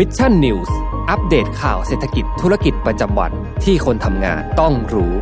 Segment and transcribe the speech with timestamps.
[0.00, 0.76] Mission News
[1.10, 3.32] อัปเดตข่าวเศรษฐกิจธุรกิจประจำวัน
[3.64, 5.14] ที่คนทำงานต้องรู้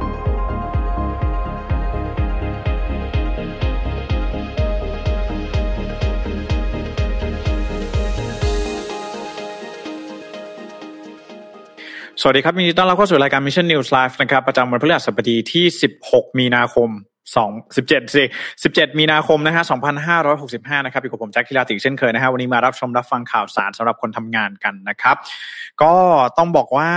[12.20, 15.64] สวัสดีครับยินดีต้อนรับเข้าสู่รายการ Mission News Live นะครับ ประจำวันพฤหัสบดีที่
[16.02, 16.90] 16 มีนาคม
[17.36, 18.22] สองสิบเจ็ดสิ
[18.62, 19.62] สิบเจ็ดมีนาคมนะฮะ
[20.24, 25.16] 2565นะครับอยู่กับผมแจ็คทิลาติเช่นเคยนะฮะวันนี้มารับชมรับฟังข่าวสารสำหรับคนทำงานกันนะครับ
[25.82, 25.94] ก็
[26.38, 26.90] ต้องบอกว่า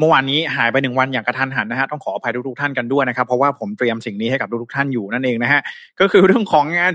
[0.00, 5.60] เมื่อวานนี้หายไปหนึ่งวันอย่างกระทันหันนะฮะต้องขออภัยทุกๆท่านกันด้วยนะครับ เพราะว่าผมเตรียมสิ่งนี้ให้กับทุกๆท่านอยู่นั่นเองนะฮะ
[6.00, 6.92] ก็คือเรื่องของงาน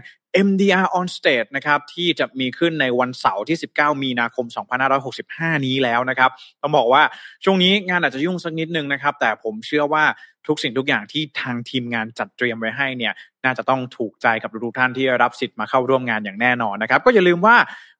[0.48, 4.45] MDR on stage นะครับที่จะมีขึ้นในวันเสาร์ที่ 19 มีนาคม
[5.05, 6.30] 2565 นี้แล้วนะครับ
[6.62, 7.04] ต้องบอกว่า
[7.44, 10.03] ช่วงนี้งานอาจจะยุ่งสักนิดนึงนะครับ แต่ผมเชื่อว่า
[10.48, 13.14] ทุกสิ่งทุกอย่างที่ทางทีมงานจัดเตรียมไว้ให้เนี่ย
[13.45, 17.56] น่าจะต้องถูกใจกับทุกท่านที่รับสิทธิ์มาเข้าร่วมงานอย่างแน่นอนนะครับ ก็อย่าลืมว่า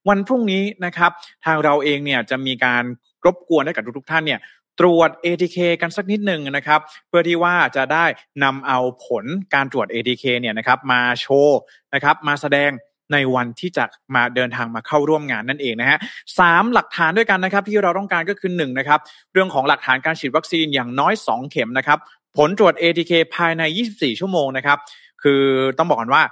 [0.10, 1.12] วันพรุ่งนี้นะครับ
[1.46, 2.84] ทางเราเองเนี่ยจะมีการ
[3.26, 4.40] รบกวนให้กับทุกๆท่านเนี่ย
[4.80, 8.06] ตรวจ ATK กันสักนิดหนึ่งนะครับ เพื่อที่ว่าจะได้
[8.44, 11.60] นำเอาผลการตรวจ ATK เนี่ยนะครับมาโชว์
[11.94, 12.72] นะครับมาแสดง
[13.14, 16.00] ในวันที่จะมาเดินทางมาเข้าร่วมงานนั่นเองนะฮะ
[16.40, 19.00] สามหลักฐานด้วยกันนะครับ ที่เราต้องการก็คือหนึ่งนะครับ
[19.34, 22.00] เรื่องของหลักฐานการฉีดวัคซีนอย่างน้อย 2 เข็มนะครับ
[22.38, 24.78] ผลตรวจ ATK ภายใน 24 ชั่วโมงนะครับ
[25.24, 25.42] คือ
[25.78, 26.24] ต้องบอกกันว่า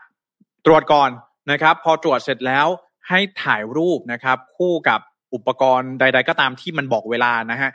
[0.65, 1.09] ตรวจก่อน
[1.51, 2.67] นะครับ พอตรวจเสร็จแล้ว
[3.09, 4.99] ให้ถ่ายรูปนะครับ คู่กับ
[5.35, 7.69] อุปกรณ์ใด ๆ ก็ตามที่มันบอกเวลานะฮะ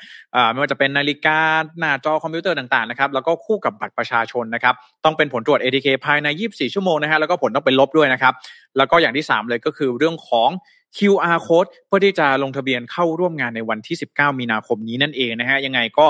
[0.52, 1.38] ไม่ว่าจะเป็นนาฬิกา
[1.78, 8.34] หน้าจอคอมพิวเตอร์ต่างๆนะครับแล้วก็คู่กับบัตรประชาชนนะครับต้องเป็นผลตรวจ ATK ภายใน 24 ชั่วโมงนะฮะแล้วก็ผลต้องเป็นลบด้วยนะครับ
[8.76, 10.50] แล้วก็อย่างที่ 3 เลยก็คือเรื่องของ
[10.96, 16.06] QR code เพื่อที่จะลงทะเบียนเข้าร่วมงานในวันที่ 19 มีนาคมนี้นั่นเองนะฮะยังไงก็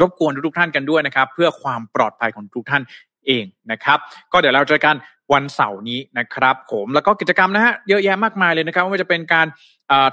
[0.00, 2.82] รบกวนทุกท่านกันด้วยนะครับ เพื่อความปลอดภัยของทุกท่าน
[3.26, 3.98] เองนะครับ
[4.32, 4.96] ก็เดี๋ยวเราเจอกัน
[5.32, 9.46] วันเสาร์นี้นะครับผมแล้วก็กิจกรรมนะฮะเยอะแยะมากมายเลยนะครับไม่ว่าจะเป็นการ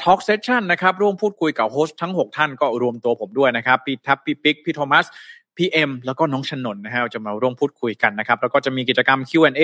[0.04, 5.06] talk session นะครับร่วมพูดคุยกับ host ทั้ง 6 ท่านก็รวมตัวผมด้วยนะครับพี่ทับพี่ปิ๊กพี่โทมัส
[5.58, 9.62] พี่เอ็มแล้วก็น้องชนนนะฮะจะมาร่วมพูดคุยกันนะครับ แล้วก็จะมีกิจกรรม Q&A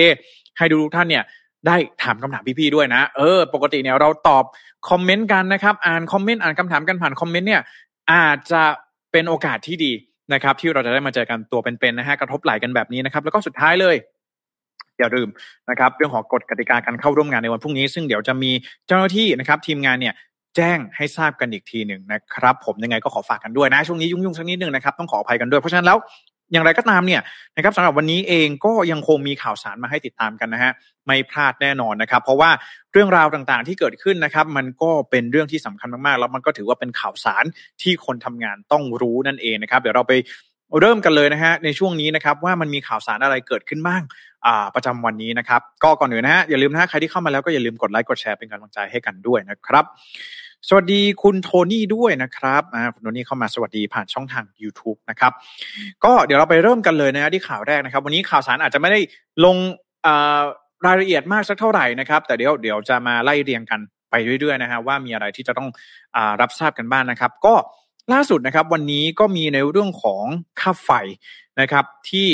[0.58, 1.24] ให้ดูทุกท่านเนี่ย
[1.66, 4.44] ได้ถามคำถามพี่ๆด้วยนะ เออ ปกติเนี่ยเราตอบ
[4.90, 7.62] คอมเมนต์กันนะครับ อ่านคอมเมนต์อ่านคำถามกันผ่านคอมเมนต์เนี่ย
[8.12, 8.62] อาจจะ
[9.12, 9.92] เป็นโอกาสที่ดี
[10.32, 13.96] นะครับที่เราจะได้มาเจอกันตัวเป็นๆนะฮะกระทบไหลกันแบบนี้นะครับ แล้วก็สุดท้ายเลย
[14.98, 15.28] อย่าลืม
[15.70, 18.50] นะครับเรื่องของกฎกติกาการเข้าร่วมงานในวันพรุ่งนี้ ซึ่งเดี๋ยวจะมี
[18.86, 20.14] เจ้าหน้าที่นะครับ ทีมงานเนี่ย
[20.56, 25.98] แจ้งให้ทราบกันอีกทีหนึ่งนะครับ ผมยังไงก็ขอฝากกันด้วยนะ ช่วงนี้ยุ่งๆสักนิดนึงนะครับต้องขออภัยกันด้วยเพราะฉะนั้นแล้ว
[26.52, 27.20] อย่างไรก็ตามเนี่ย
[27.56, 30.72] นะครับสำหรับวันนี้เองก็ยังคงมีข่าวสารมาให้ติดตามกันนะฮะ
[31.06, 32.50] ไม่พลาดแน่นอนนะครับ เพราะว่า
[32.92, 37.44] เรื่องราวต่างๆที่เกิดขึ้นนะครับ มันก็เป็นเรื่องที่สำคัญมากๆ แล้วมันก็ถือว่าเป็นข่าวสาร
[37.82, 40.12] ที่คนทำงานต้องรู้นั่นเองนะครับ เดี๋ยวเราไป
[40.80, 44.02] เริ่มกันเลยนะฮะในช่วงนี้นะครับว่ามันมีข่าวสารอะไรเกิดขึ้นบ้าง
[44.74, 49.84] ประจำวันนี้นะครับ ก็ก่อนอื่นนะฮะอย่าลืมนะใครที่เข้ามาแล้วก็อย่าลืมกดไลค์กดแชร์เป็นกำลังใจให้กันด้วยนะครับ
[50.68, 52.62] สวัสดีคุณโทนี่ด้วยนะครับ
[52.94, 55.32] คุณโทนี่เข้ามาสวัสดีผ่านช่องทาง YouTube นะครับ
[56.04, 59.00] ก็เดี๋ยวเราไปเริ่มกันเลยนะที่ข่าวแรกนะครับ วันนี้ข่าวสารอาจจะไม่ได้
[59.44, 59.56] ลง
[60.86, 63.80] รายละเอียดมากสักเท่าไหร่นะครับ แต่เดี๋ยวเดี๋ยวจะมาไล่เรียงกัน
[64.10, 65.68] ไปเรื่อยๆนะฮะว่ามีอะไรที่จะต้อง
[66.16, 67.54] อรับทราบกันบ้างนะครับ ก็
[68.12, 70.24] ล่าสุดนะครับวันนี้ก็มีในเรื่องของ
[70.60, 70.90] ค่าไฟ
[71.60, 72.28] นะครับ ที่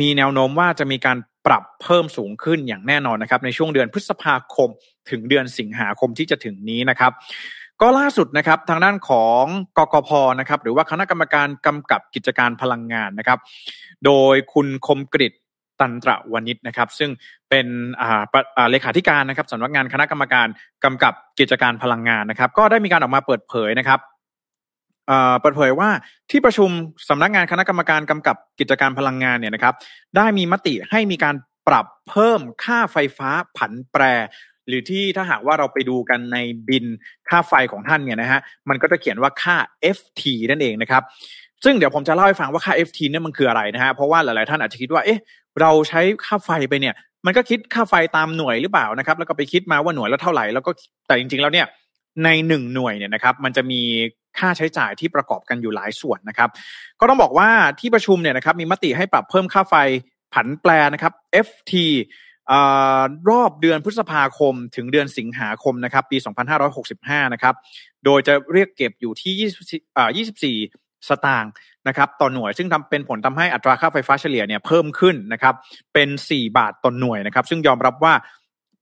[0.00, 1.18] มีแนวโน้มว่าจะมีการ
[1.48, 4.68] ปรับเพิ่มสูงขึ้นอย่างแน่นอนนะครับ ในช่วงเดือนพฤษภาคม
[5.10, 7.12] ถึงเดือนสิงหาคมที่จะถึงนี้นะครับ
[7.80, 9.44] ก็ล่าสุดนะครับทางด้านของ
[9.78, 10.10] กกพ
[10.40, 13.38] นะครับหรือว่าคณะกรรมการกำกับกิจการพลังงานนะครับ
[14.04, 15.32] โดยคุณคมกริต
[15.80, 17.10] ตันตระวณิชนะครับ ซึ่ง
[17.50, 17.66] เป็น
[18.70, 20.46] เลขาธิการนะครับสำนักงานคณะกรรมการ
[20.84, 24.00] กำกับกิจการพลังงานนะครับ ก็ได้มีการออกมาเปิดเผยนะครับ
[25.40, 25.88] เปิดเผยว่า
[26.30, 26.70] ที่ประชุม
[27.08, 29.74] สำนักงานคณะกรรมการกำกับกิจการพลังงานเนี่ยนะครับ
[30.16, 31.34] ได้มีมติให้มีการ
[31.68, 34.02] ปรับเพิ่มค่าไฟฟ้าผันแปร
[34.68, 36.38] หรือที่ถ้าหากว่าเราไปดูกันใน
[36.68, 36.84] บิน
[37.28, 39.56] ค่าไฟของท่านเนี่ยนะฮะมันก็จะเขียนว่าค่า
[39.96, 41.02] FT นั่นเองนะครับ
[41.64, 45.20] ซึ่งเดี๋ยวผมจะเล่าให้ฟังว่าค่า FT เนี่ยมันคืออะไรนะฮะเพราะว่าหลายๆท่านอาจจะคิดว่าเอ๊ะ
[45.60, 46.94] เราใช้ค่าไฟไปเนี่ย
[47.26, 50.70] มันก็คิดค่าไฟตามหน่วยหรือเปล่านะครับ แล้วก็ไปคิดมาว่าหน่วยละเท่าไหร่แล้วก็
[51.06, 51.66] แต่จริงๆแล้วเนี่ย
[52.24, 53.82] ในหนึ่งหน่วยเนี่ยนะครับ มันจะมี
[54.38, 56.50] ค่าใช้จ่ายที่ประกอบกันอยู่หลายส่วนนะครับ
[57.00, 57.48] ก็ต้องบอกว่า
[57.80, 59.74] ที่ประชุมเนี่ยนะครับมีมติให้ปรับเพิ่มค่าไฟ
[60.34, 61.12] ผันแปรนะครับ
[61.46, 61.72] FT
[63.30, 66.16] รอบเดือนพฤษภาคมถึงเดือนสิงหาคมนะครับ ปี
[66.74, 67.54] 2565 นะครับ
[68.04, 71.52] โดยจะเรียกเก็บอยู่ที่ 24 สตางค์
[71.88, 75.54] นะครับต่อหน่วย ซึ่งทำเป็นผลทำให้อัตราค่าไฟฟ้าเฉลี่ยเนี่ยเพิ่มขึ้นนะครับ
[75.94, 78.14] เป็น 4 บาทต่อหน่วยนะครับ ซึ่งยอมรับว่า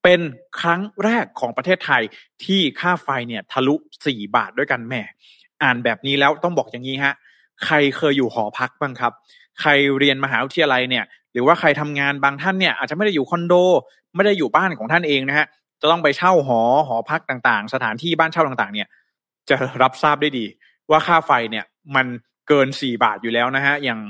[0.08, 0.24] เป็น
[0.60, 2.02] ครั้งแรกของประเทศไทย
[2.44, 3.74] ที่ค่าไฟเนี่ยทะลุ
[4.04, 5.02] 4 บาทด้วยกันแม่
[5.62, 7.14] อ่านแบบนี้แล้วต้องบอกอย่างนี้ฮะ
[7.64, 9.12] ใครเคยอยู่หอพักบ้างครับ
[9.60, 13.54] ใครเรียนมหาวิทยาลัยเนี่ย หรือว่าใครทำงานบางท่านเนี่ยอาจจะไม่ได้อยู่คอนโด
[14.14, 15.46] ไม่ได้อยู่บ้านของท่านเองนะฮะ
[15.80, 18.88] จะต้องไปเช่าหอหอพักต่างๆ สถานที่บ้านเช่าต่างๆ เนี่ย
[19.48, 20.46] จะรับทราบได้ดี
[20.90, 21.64] ว่าค่าไฟเนี่ย
[21.96, 22.06] มัน
[22.48, 24.00] เกินสี่บาทอยู่แล้วนะฮะอย่าง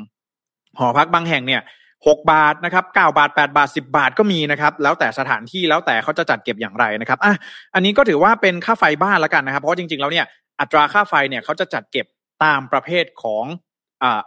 [0.78, 1.62] หอพักบางแห่งเนี่ย
[2.06, 7.34] หกบาทนะครับเก้าบาทแปดบาทสิบาทก็มีนะครับ แล้วแต่สถานที่แล้วแต่เขาจะจัดเก็บอย่างไรนะครับอะ
[7.74, 10.26] อันนี้ก็ถือว่าเป็นค่าไฟบ้านแล้วกันนะครับ เพราะจริงๆแล้วเนี่ย
[10.60, 12.06] อัตราค่าไฟเนี่ยเขาจะจัดเก็บ
[12.44, 13.44] ตามประเภทของ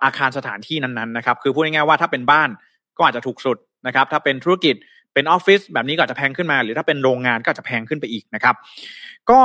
[0.03, 2.49] อาคารสถานที่นั้นๆนะครับ คือพูดง่ายๆว่าถ้าเป็นบ้าน
[2.97, 3.57] ก็อาจจะถูกสุด
[3.87, 4.75] นะครับ ถ้าเป็นธุรกิจ
[5.13, 8.55] เป็นออฟฟิศแบบนี้ก็อาจจะแพงขึ้นมา หรือถ้าเป็นโรงงานก็จะแพงขึ้นไปอีกนะครับ
[9.31, 9.41] ก็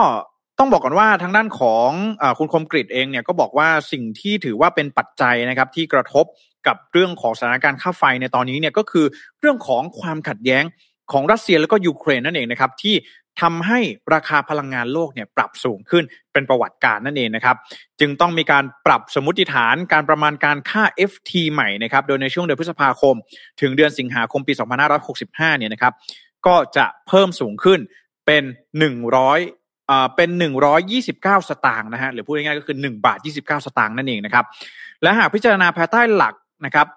[0.58, 1.90] ต้องบอกก่อนว่าทางด้านของ
[2.22, 6.24] อคุณคมกริตเองเนี่ยก็บอกว่าสิ่งที่ถือว่าเป็นปัจจัยนะครับที่กระทบ
[6.66, 9.06] กับเรื่องของสถานการณ์ค่าไฟในตอนนี้เนี่ยก็คือ
[9.40, 10.64] เรื่องของความขัดแย้ง
[11.12, 12.96] ของรัสเซียแล้วก็ยูเครนนั่นเองนะครับที่
[13.42, 13.80] ทำให้
[14.14, 17.56] ราคาพลังงานโลกเนี่ยปรับสูงขึ้นเป็นประวัติการนั่นเองนะครับ
[18.00, 23.14] จึงต้องมีการปรับสมมติฐานการประมาณการค่า FT ใหม่นะครับโดยในช่วงเดือนพฤษภาคม
[23.60, 24.52] ถึงเดือนสิงหาคมปี
[25.06, 25.92] 2565 เนี่ยนะครับ
[26.46, 27.80] ก็จะเพิ่มสูงขึ้น
[28.26, 28.44] เป็น
[29.16, 30.30] 100อ่าเป็น
[30.90, 34.44] 129 สตางค์นะฮะหรือพูดง่ายๆก็คือ 1 บาท 29 สตางค์นั่นเองนะครับ
[35.02, 36.34] และหากพิจารณาภายใต้หลัก
[36.66, 36.88] นะครับ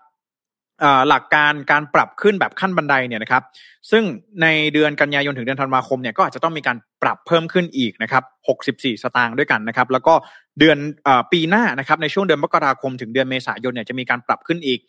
[1.09, 3.43] หลักการการปรับขึ้นแบบขั้นบันไดเนี่ยนะครับ
[3.91, 4.03] ซึ่ง
[4.41, 8.23] ในเดือนกันยายนถึงเดือนธันวาคมเนี่ยก็อาจจะต้องมีการปรับเพิ่มขึ้นอีกนะครับ
[8.63, 10.13] 64 สตางค์ด้วยกันนะครับ แล้วก็
[10.59, 10.77] เดือน
[11.07, 14.79] อปีหน้านะครับในช่วงเดือนมกราคมถึงเดือนเมษายนเนี่ยจะมีการปรับขึ้นอีก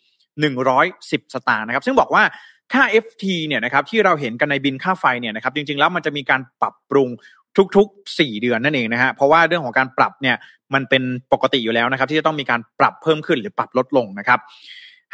[0.63, 2.23] 110 สตางค์นะครับ ซึ่งบอกว่า
[2.73, 7.09] ค่า FT เนี่ยนะครับที่เราเห็นกันในบินค่าไฟเนี่ยนะครับจริงๆแล้วมันจะมีการปรับปรุง
[7.75, 10.35] ทุกๆ 4 เดือนนั่นเองนะฮะเพราะว่าเรื่องของการปรับเนี่ย
[10.73, 11.03] มันเป็น
[11.33, 14.39] ปกติอยู่แล้วนะครับ ที่จะต้องมีการปรับเพิ่มขึ้นหรือปรับลดลงนะครับ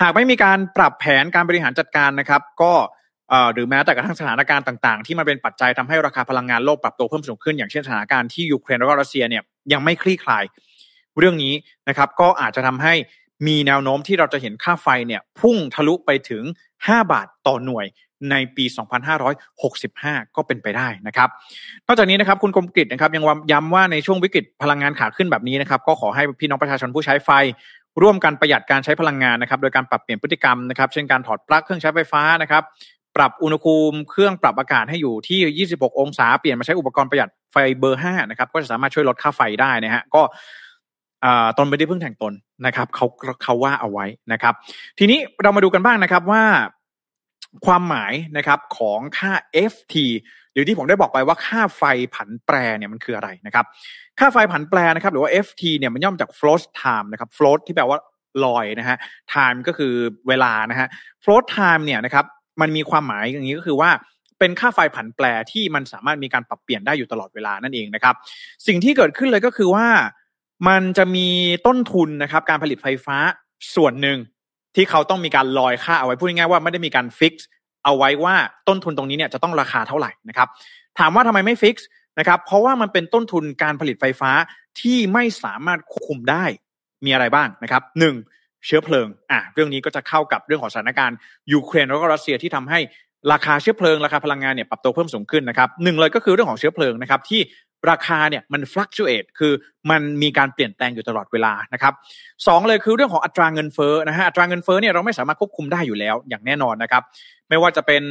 [0.01, 2.73] หากไม่มีการปรับแผนการบริหารจัดการนะครับ ก็
[3.53, 9.43] หรือแม้แต่กระทั่งสถานการณ์ต่างๆ ที่มันเป็นปัจจัยทำให้ราคาพลังงานโลกปรับตัวเพิ่มสูงขึ้น อย่างเช่นสถานการณ์ที่ยูเครนแล้วก็รัสเซียเนี่ย
[9.73, 10.43] ยังไม่คลี่คลาย
[11.19, 11.53] เรื่องนี้
[11.89, 12.93] นะครับ ก็อาจจะทำให้
[13.47, 16.43] มีแนวโน้มที่เราจะเห็นค่าไฟเนี่ยพุ่งทะลุไปถึง
[16.77, 17.85] 5 บาทต่อหน่วย
[18.31, 18.65] ในปี
[19.29, 21.29] 2565 ก็เป็นไปได้นะครับ
[21.87, 27.29] นอกจากนี้นะครับคุณกรมกฤษนะครับยังย้ำว่าในช่วงวิกฤตพลังงานขาขึ้นแบบนี้นะครับก็ขอให้พี่น้องประชาชนผู้ใช้ไฟ
[28.01, 32.63] ร่วมกันประหยัดการใช้พลังงานนะครับ โดยการปรับเปลี่ยนพฤติกรรมนะครับ เช่นการถอดปลั๊กเครื่องใช้ไฟฟ้านะครับ
[33.15, 40.21] ปรับอุณหภูมิเครื่องปรับอากาศให้อยู่ที่ 26 องศา เปลี่ยนมาใช้อุปกรณ์ประหยัดไฟเบอร์ 5 นะครับ ก็จะสามารถช่วยลดค่าไฟได้นะฮะ ก็
[41.57, 42.33] ตนไม่ได้เพึ่งแทงตน
[42.65, 43.05] นะครับเขา
[43.43, 44.53] เขาว่าเอาไว้นะครับ
[44.99, 46.43] ทีนี้เรามาดูกันบ้างนะครับว่า
[47.65, 49.31] ความหมายนะครับของค่า
[49.71, 49.95] FT
[50.53, 51.83] หรือที่ผมได้บอกไปว่าค่าไฟ
[52.15, 53.65] ผันแปรเนี่ยมันคืออะไรนะครับ
[54.19, 57.99] ค่าไฟผันแปรนะครับ หรือว่า FT เนี่ยมันย่อมจาก float time นะครับ float ที่แปลว่า
[58.45, 58.97] ลอยนะฮะ
[59.33, 59.93] time ก็คือ
[60.27, 60.87] เวลานะฮะ
[61.23, 62.25] float time เนี่ยนะครับ
[62.61, 63.89] มันมีความหมายอย่างนี้ก็คือว่า
[64.39, 68.15] เป็นค่าไฟผันแปรที่มันสามารถมีการปรับเปลี่ยนได้อยู่ตลอดเวลานั่นเองนะครับ
[68.67, 69.87] สิ่งที่เกิดขึ้นเลยก็คือว่า
[70.67, 71.27] มันจะมี
[71.67, 73.17] ต้นทุนนะครับ การผลิตไฟฟ้า
[73.75, 74.17] ส่วนหนึ่ง
[74.75, 77.47] ที่เขาต้องมีการลอยค่าเอาไว้พูดง่ายๆว่าไม่ได้มีการ fix
[77.85, 78.35] เอาไว้ว่า
[78.67, 80.47] ต้นทุนตรงนี้เนี่ยจะต้องราคาเท่าไหร่นะครับ
[80.99, 81.87] ถามว่าทำไมไม่ fix
[82.19, 84.31] นะครับ เพราะว่ามันเป็นต้นทุนการผลิตไฟฟ้า
[84.79, 86.45] ที่ไม่สามารถควบคุมได้
[87.05, 88.15] มีอะไรบ้างนะครับหนึ่ง
[88.65, 91.17] เชื้อเพลิงอะเรื่องนี้ก็จะเข้ากับเรื่องของสถานการณ์
[91.53, 92.79] ยูเครนแล้วก็รัสเซียที่ทำให้
[93.31, 97.41] ราคาเชื้อเพลิงราคาพลังงานเนี่ยปรับตัวเพิ่มสูงขึ้นนะครับหนึ่งเลยก็คือเรื่องของเชื้อเพลิงนะครับที่
[97.89, 99.53] ราคาเนี่ยมันฟลักชูเอตคือ
[99.89, 101.93] มันมีการเปลี่ยนแปลงอยู่ตลอดเวลานะครับ
[102.47, 107.03] สองเลยคือเรื่องของอัตราเงินเฟ้อนะฮะอัตราเงินเฟ้อเนี่ยเราไม่สามารถควบคุมได้อยู่แล้วอย่างแน่นอนนะครับ
[107.49, 108.03] ไม่ว่าจะเป็น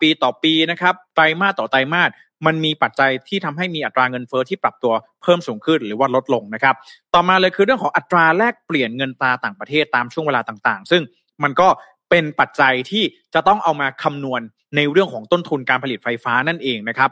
[0.00, 2.10] ปีต่อปีนะครับไตรมาสต่อไตรมาส
[2.46, 4.92] มันมีปัจจัยที่ทำให้มีอัตราเงินเฟ้อที่ปรับตัว
[5.22, 6.74] เพิ่มสูงขึ้นหรือว่าลดลงนะครับ
[7.14, 11.02] ต่อมาเลยคือเรื่องของอัตราแลกเปลี่ยนเงินตราต่างประเทศตามช่วงเวลาต่างๆ ซึ่ง
[11.42, 11.68] มันก็
[12.10, 14.40] เป็นปัจจัยที่จะต้องเอามาคำนวณ
[14.76, 17.10] ในเรื่องของต้นทุนการผลิตไฟฟ้านั่นเองนะครับ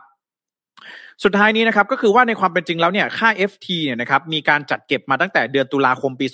[1.25, 6.27] สุดท้ายนี้นะครับก็คือว่าในความเป็นจริงแล้วเนี่ยค่า FT เนี่ยนะครับมีการจัดเก็บมาตั้งแต่เดือนตุลาคมปี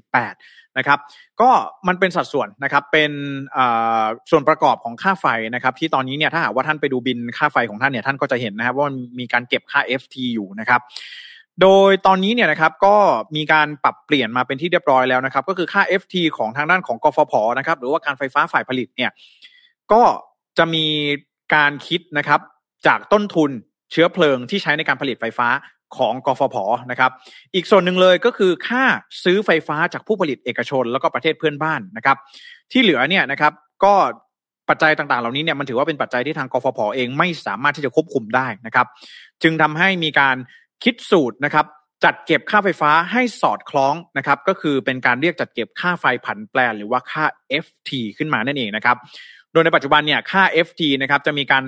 [0.00, 0.98] 2548 นะครับ
[1.40, 1.50] ก็
[1.88, 3.10] มันเป็นสัดส่วนนะครับเป็น
[4.30, 10.80] ส่วนประกอบของค่าไฟนะครับที่ตอนนี้เนี่ยถ้าหากว่าท่านไปดูบินค่าไฟของท่านเนี่ยท่านก็จะเห็นนะครับว่ามันมีการเก็บค่า FT อยู่นะครับ
[11.62, 12.96] โดยตอนนี้เนี่ยนะครับก็
[13.36, 19.10] มีการปรับเปลี่ยนมาเป็นที่เรียบร้อยแล้วนะครับ ก็คือค่า FT ของทางด้านของกฟผนะครับ หรือว่าการไฟฟ้าฝ่ายผลิตเนี่ย
[19.92, 20.02] ก็
[20.58, 20.86] จะมี
[21.54, 22.40] การคิดนะครับ
[22.86, 23.50] จากต้นทุน
[23.92, 25.48] เชื้อเพลิงที่ใช้ในการผลิตไฟฟ้า
[25.96, 26.56] ของกฟผ
[26.90, 27.10] นะครับ
[27.54, 28.84] อีกส่วนหนึ่งเลยก็คือค่า
[29.24, 32.16] ซื้อไฟฟ้าจากผู้ผลิตเอกชน แล้วก็ประเทศเพื่อนบ้านนะครับ
[32.72, 33.52] ที่เหลือเนี่ยนะครับ
[33.84, 33.94] ก็
[34.68, 38.86] ปัจจัยต่างๆ เหล่านี้เนี่ยมันถือว่าเป็นปัจจัยที่ทางกฟผเองไม่สามารถที่จะควบคุมได้นะครับ
[39.42, 40.36] จึงทำให้มีการ
[40.84, 41.66] คิดสูตรนะครับ
[42.04, 47.24] จัดเก็บค่าไฟฟ้าให้สอดคล้องนะครับก็คือเป็นการเรียกจัดเก็บค่าไฟผันแปรหรือว่าค่า
[47.64, 48.96] FT ขึ้นมานั่นเองนะครับ
[49.52, 51.64] โดยในปัจจุบันเนี่ยค่า FT นะครับจะมีการ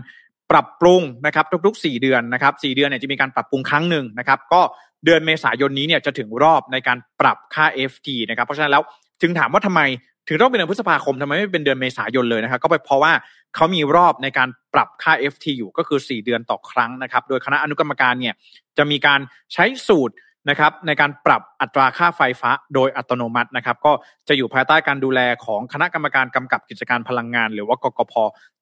[0.50, 4.61] ปรับปรุงนะครับทุกๆ 4 เดือนนะครับ4เดือนเนี่ยจะมีการปรับปรุงครั้งหนึ่งนะครับก็
[5.04, 8.83] เดือนเมษายนนี้เนี่ยจะถึงรอบในการปรับค่า FT นะครับเพราะฉะนั้นแล้ว
[9.21, 9.81] จึงถามว่าทำไม
[10.29, 13.12] ถึงต้องเป็นเดือนพฤษภาคมทำไมไม่เป็นเดือนเมษายนเลยนะครับก็เพราะว่า
[13.55, 18.35] เขามีรอบในการปรับค่า FT อยู่ก็คือ 4 เดือนต่อครั้งนะครับ โดยคณะอนุกรรมการเนี่ย
[18.79, 19.21] จะมีการ
[19.52, 20.14] ใช้สูตร
[20.50, 23.93] นะครับในการปรับอัตราค่าไฟฟ้าโดยอัตโนมัตินะครับ ก็
[24.29, 28.14] จะอยู่ภายใต้การดูแลของคณะกรรมการกำกับกิจการพลังงาน หรือว่ากกพ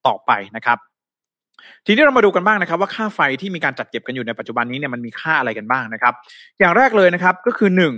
[0.06, 0.78] ต่อไปนะครับ
[1.86, 6.14] ทีนี้เรามาดูกันบ้างนะครับ ว่าค่าไฟที่มีการจัดเก็บกันอยู่ในปัจจุบันนี้เนี่ยมันมีค่าอะไรกันบ้างนะครับ
[6.58, 7.94] อย่างแรกเลยนะครับก็คือหนึ่ง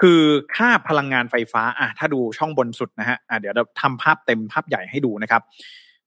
[0.00, 0.20] คือ
[0.56, 5.42] ค่าพลังงานไฟฟ้าอะถ้าดูช่องบนสุดนะฮะอะเดี๋ยวเราทำภาพเต็มภาพใหญ่ให้ดูนะครับ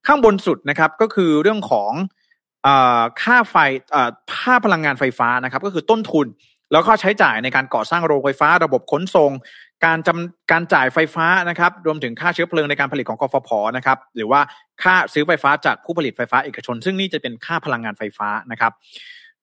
[0.06, 1.92] ข้างบนสุดนะครับก็คือเรื่องของ
[2.66, 2.68] อ
[3.22, 3.56] ค่าไฟ
[4.40, 6.26] ค่าพลังงานไฟฟ้านะครับ ก็คือต้นทุน
[6.72, 9.30] แล้วก็ใช้จ่ายในการก่อสร้างโรงไฟฟ้า ระบบขนส่ง
[9.84, 14.40] การจำการจ่ายไฟฟ้านะครับ รวมถึงค่าเชื้อเพลิงในการผลิตของกฟผนะครับ หรือว่า
[14.82, 18.72] ค่าซื้อไฟฟ้าจากผู้ผลิตไฟฟ้าเอกชน ซึ่งนี่จะเป็นค่าพลังงานไฟฟ้านะครับ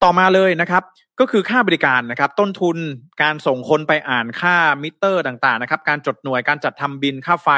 [0.04, 0.84] ต่อมาเลยนะครับ
[1.20, 2.78] ก็คือค่าบริการนะครับ ต้นทุน
[3.24, 7.50] การส่งคนไปอ่านค่ามิเตอร์ต่างๆนะครับ การจดหน่วยการจัดทำบินค่าไฟ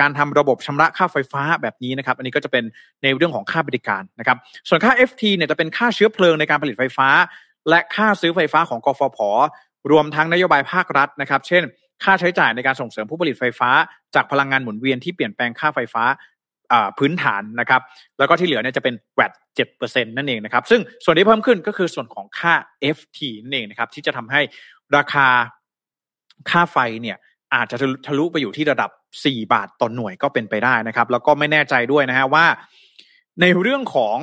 [0.00, 2.64] การทำระบบชำระค่าไฟฟ้าแบบนี้นะครับ อันนี้ก็จะเป็น
[3.02, 4.36] ในเรื่องของค่าบริการนะครับ
[4.68, 7.08] ส่วนค่า FT เนี่ยจะเป็นค่าเชื้อเพลิงในการผลิตไฟฟ้า
[7.68, 9.18] และค่าซื้อไฟฟ้าของกฟผ
[9.90, 11.62] รวมทั้งนโยบายภาครัฐนะครับ เช่น
[12.04, 13.70] ค่าใช้จ่ายในการส่งเสริมผู้ผลิตไฟฟ้า
[14.14, 16.04] จากพลังงานหมุนเวียนที่เปลี่ยนแปลงค่าไฟฟ้า
[16.98, 17.80] พื้นฐานนะครับ
[18.18, 22.54] แล้วก็ที่เหลือเนี่ยจะเป็นแวดเจ็ดเปอร์เซ็นต์นั่นเองนะครับ ซึ่งส่วนที่เพิ่มขึ้นก็คือส่วนของค่า
[22.96, 24.40] FT นั่นเองนะครับ ที่จะทำให้
[24.96, 25.26] ราคา
[26.50, 27.16] ค่าไฟเนี่ย
[27.54, 27.76] อาจจะ
[28.06, 28.90] ทะลุไปอยู่ที่ระดับ
[29.24, 32.46] 4 บาทต่อหน่วยก็เป็นไปได้นะครับ แล้วก็ไม่แน่ใจด้วยนะฮะว่า
[33.40, 34.16] ในเรื่องของ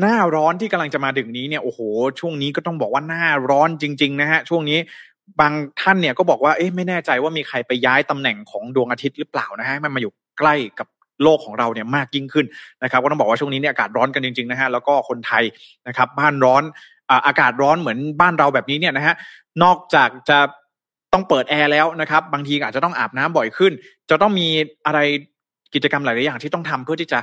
[0.00, 1.80] หน้าร้อนที่กำลังจะมาถึงนี้เนี่ยโอ้โห
[2.20, 4.78] ช่วงนี้ก็ต้องบอกว่าหน้าร้อนจริง ๆ นะฮะช่วงนี้
[5.40, 10.88] บางท่านเนี่ยก็บอกว่าเอ๊ะไม่แน่ใจว่ามีใครไปย้ายตำแหน่งของดวงอาทิตย์หรือเปล่านะฮะมันมาอยู่ใกล้กับ
[11.22, 12.46] โลกของเราเนี่ยมากยิ่งขึ้น
[12.82, 15.44] นะครับก็ต้องบอกว่าช่วงนี้เนี่ยอากาศร้อนกันจริงๆนะฮะแล้วก็คนไทย
[15.88, 16.62] นะครับบ้านร้อน
[17.26, 19.14] อากาศร้อนเหมือนบ้านเราแบบนี้เนี่ยนะฮะ
[19.62, 20.38] นอกจากจะ
[21.12, 23.72] ต้องเปิดแอร์แล้วนะครับบางทีอาจจะต้องอาบน้ำบ่อยขึ้น
[24.10, 24.48] จะต้องมี
[24.86, 24.98] อะไร
[25.74, 27.18] กิจกรรมหลายๆอย่างที่ต้องทำเพื่อที่จะ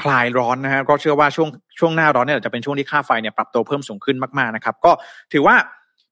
[0.00, 4.92] คลายร้อนนะฮะก็เชื่อว่าช่วงช่วงหน้าร้อนเนี่ยจะเป็นช่วงที่ค่าไฟเนี่ยปรับตัวเพิ่มสูงขึ้นมากๆนะครับ ก็
[5.32, 5.56] ถือว่า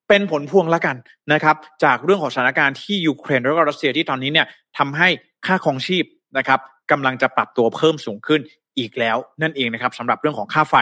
[0.09, 0.97] เป็นผลพวงละกัน
[1.33, 4.47] นะครับ จากเรื่องของสถานการณ์ที่ยูเครนแล้วก็รัสเซียที่ตอนนี้เนี่ย
[4.79, 5.09] ทำให้
[5.47, 6.05] ค่าครองชีพ
[6.39, 6.61] นะครับ
[6.93, 8.41] กำลังจะปรับตัวเพิ่มสูงขึ้น
[8.79, 10.75] อีกแล้วนั่นเองนะครับสำหรับเรื่องของค่าไฟ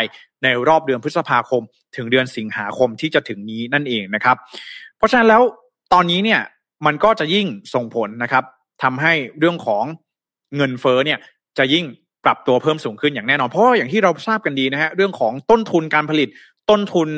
[0.43, 1.62] ในรอบเดือนพฤษภาคม
[1.97, 4.37] ถึงเดือนสิงหาคมที่จะถึงนี้นั่นเองนะครับ
[4.97, 5.43] เพราะฉะนั้นแล้ว
[5.93, 6.40] ตอนนี้เนี่ย
[6.87, 8.45] มันก็จะยิ่งส่งผลนะครับ
[8.83, 9.85] ทำให้เรื่องของ
[10.57, 11.19] เงินเฟ้อเนี่ย
[11.59, 11.85] จะยิ่ง
[12.25, 16.29] ปรับตัวเพิ่มสูงขึ้นอย่างแน่นอน เพราะอย่างที่เราทราบกันดีนะฮะเรื่องของต้นทุนการผลิต
[16.71, 17.09] ต้นทุน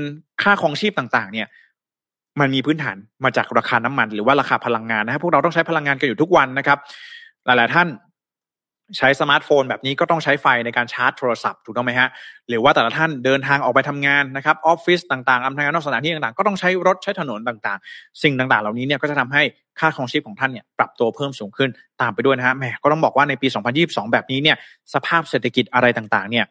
[0.42, 1.48] ค่าครองชีพต่างๆ เนี่ย
[2.40, 6.78] มันมีพื้นฐานมาจากราคาน้ำมัน หรือว่าราคาพลังงานนะฮะพวกเราต้องใช้พลังงานกันอยู่ทุกวันนะครับ
[7.46, 7.88] หลายๆท่าน
[8.98, 12.08] ใช้สมาร์ทโฟนแบบนี้ก็ต้องใช้ไฟในการชาร์จโทรศัพท์ถูกต้องไหมฮะ
[12.48, 19.42] หรือว่าแต่ละท่านเดินทางออกไปทำงานนะครับออฟฟิศต่างๆทำงานนอกสถานที่ต่างๆ ก็ต้องใช้รถใช้ถนนต่างๆ สิ่งต่างๆ เหล่านี้เนี่ยก็จะทำให้
[19.78, 21.70] ค่าครองชีพของท่านเนี่ยปรับตัวเพิ่มสูงขึ้น
[22.00, 23.48] ตามไปด้วยนะฮะแหมก็ต้องบอกว่าในปี
[23.80, 24.56] 2022 แบบนี้เนี่ย
[24.94, 26.44] สภาพเศรษฐกิจอะไรต่างๆ เนี่ย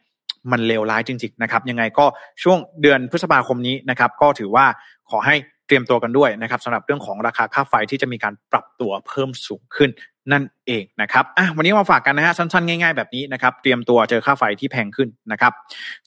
[0.51, 2.05] มันเลวร้ายจริงๆนะครับยังไงก็
[2.43, 4.65] ช่วงเดือนพฤษภาคมนี้นะครับก็ถือว่า
[5.09, 5.35] ขอให้
[5.67, 9.89] เตรียมตัวกันด้วยนะครับสำหรับเรื่องของราคาค่าไฟที่จะมีการปรับตัวเพิ่มสูงขึ้น
[10.31, 15.53] นั่นเองนะครับอะวันนี้มาฝากกันนะฮะสั้นๆ ง่ายๆแบบนี้นะครับเตรียมตัวเจอค่าไฟที่แพงขึ้นนะครับ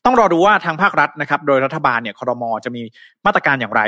[0.04, 2.83] ต้องรอดูว่าทางภาครัฐนะครับโดยรัฐบาลเนี่ยคอรมอจะมี
[3.26, 3.83] มาตรการอย่างไร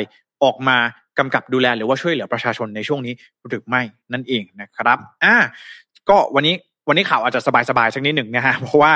[0.45, 0.77] ออกมา
[1.19, 3.15] กำกับดูแลหรือว่าช่วยเหลือประชาชนในช่วงนี้
[3.49, 5.35] หรือไม่นั่นเองนะครับอะ
[6.09, 6.55] ก็วันนี้
[6.89, 8.93] วันนี้ข่าวอาจจะสบายๆสักนิดหนึ่งนะฮะเพราะว่า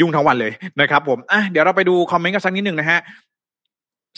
[0.00, 3.00] ยุ่งทั้งวันเลยนะครับผมอะเดี๋ยวเราไปดูคอมเมนต์กันสักนิดหนึ่งนะฮะ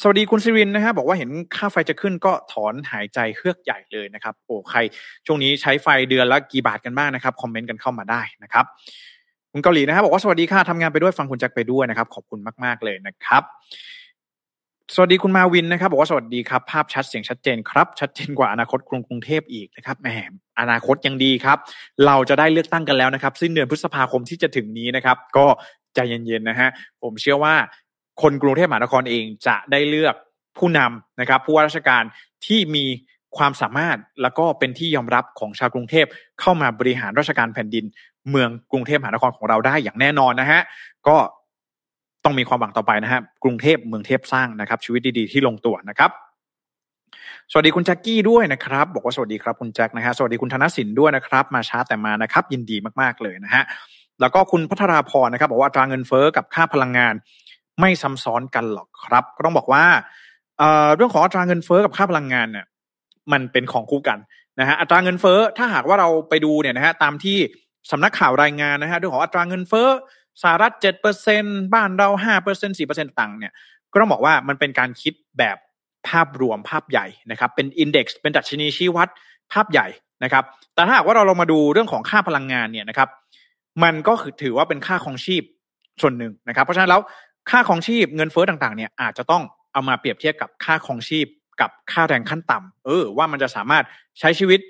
[0.00, 4.78] สวัสดีคุณซิรินนะฮะบอกว่าเห็นค่าไฟจะขึ้นก็ถอนหายใจเฮือกใหญ่เลยนะครับโอ้ใคร
[5.26, 8.64] ช่วงนี้ใช้ไฟเดือนละกี่บาทกันบ้างนะครับคอมเมนต์กันเข้ามาได้นะครับ
[9.52, 13.42] คุณเกาหลีนะฮะบอกว่าสวัสดีค่ะทำงานไปด้วยฟังคุณแจ็คไปด้วยนะครับ ขอบคุณมาก ๆเลยนะครับ
[14.94, 21.58] สวัสดีคุณมาวินนะครับ บอกว่าสวัสดีครับ ภาพชัดเสียงชัดเจนครับ ชัดเจนกว่าอนาคตกรุงกรุงเทพอีกนะครับแหมอนาคตยังดีครับ
[22.06, 25.46] เราจะได้เลือกตั้งกันแล้วนะครับ สิ้นเดือนพฤษภาคมที่จะถึงนี้นะครับ ก็
[25.94, 26.68] ใจเย็นๆนะฮะ
[27.02, 27.54] ผมเชื่อว่า
[28.22, 30.14] คนกรุงเทพมหานครเองจะได้เลือก
[30.58, 32.02] ผู้นำนะครับ ผู้ว่าราชการ
[32.46, 32.84] ที่มี
[33.36, 36.06] ความสามารถแล้วก็เป็นที่ยอมรับของชาวกรุงเทพ
[36.40, 37.84] เข้ามาบริหารราชการแผ่นดิน
[38.30, 40.60] เมืองกรุงเทพมหานครของเราได้อย่างแน่นอนนะฮะ
[41.08, 41.16] ก็
[42.24, 46.10] ต้องมีความหวังต่อไปนะฮะกรุงเทพเมืองเทพสร้างนะครับ ชีวิตดีๆที่ลงตัวนะครับ
[47.50, 53.62] สวัสดีคุณแจ็คกี้ด้วยนะครับ บอกว่าสวัสดีครับคุณแจ็คนะฮะสวัสดีคุณธนสินด้วยนะครับ มาช้าแต่มานะครับ ยินดีมากๆเลยนะฮะ
[54.20, 57.14] แล้วก็คุณพัทราพรนะครับ บอกว่าตราเงินเฟ้อกับค่าพลังงาน
[57.80, 59.84] ไม่ซ้ำซ้อนกันหรอกครับ ก็ต้องบอกว่า
[60.96, 62.66] เรื่องของอัตราเงินเฟ้อกับค่าพลังงานเนี่ย
[63.32, 64.18] มันเป็นของคู่กัน
[64.60, 67.38] นะฮะอัตราเงินเฟ้อถ้าหากว่าเราไปดูเนี่ยนะฮะตามที่
[67.90, 69.88] สำนักข่าวรายงานนะฮะเรื่องของอัตราเงินเฟ้อ
[70.42, 73.52] สหรัฐเจ็ดเปอร์เซ็นบ้านเราห้าเปอร์เซ็นสี่เปอร์เซ็นต่างเนี่ย
[73.92, 75.56] ก็ต้องบอกว่ามันเป็นการคิดแบบ
[76.08, 79.08] ภาพรวมภาพใหญ่นะครับ เป็นอินเด็กซ์เป็นดัชนีชี้วัด
[79.52, 79.86] ภาพใหญ่
[80.24, 83.08] นะครับ แต่ถ้าหากว่าเราลงมาดูเรื่องของค่าพลังงานเนี่ยนะครับ
[83.82, 85.42] มันก็คือถือว่าเป็นค่าของชีพ
[86.02, 87.00] ส่วนหนึ่งนะครับ เพราะฉะนั้นแล้ว
[87.50, 91.26] ค่าของชีพเงินเฟ้อต่างๆเนี่ยอาจจะต้องเอามาเปรียบเทียบกับค่าของชีพ
[91.60, 93.84] กับค่าแรงขั้นต่ำเออ ว่ามันจะสามารถ
[94.20, 94.60] ใช้ชีวิต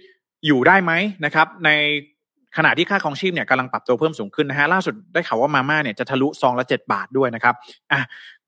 [0.46, 0.92] อยู่ได้ไหม
[1.24, 1.70] นะครับ ใน
[2.56, 7.54] ขณะที่ค่าของชีพเนี่ยกำลังปรับตัวเพิ่มสูงขึ้นนะฮะล่าสุดได้ข่าวว่ามาม่าเนี่ยจะทะลุซองละเจ็ดบาทด้วยนะครับ
[7.92, 8.00] อะ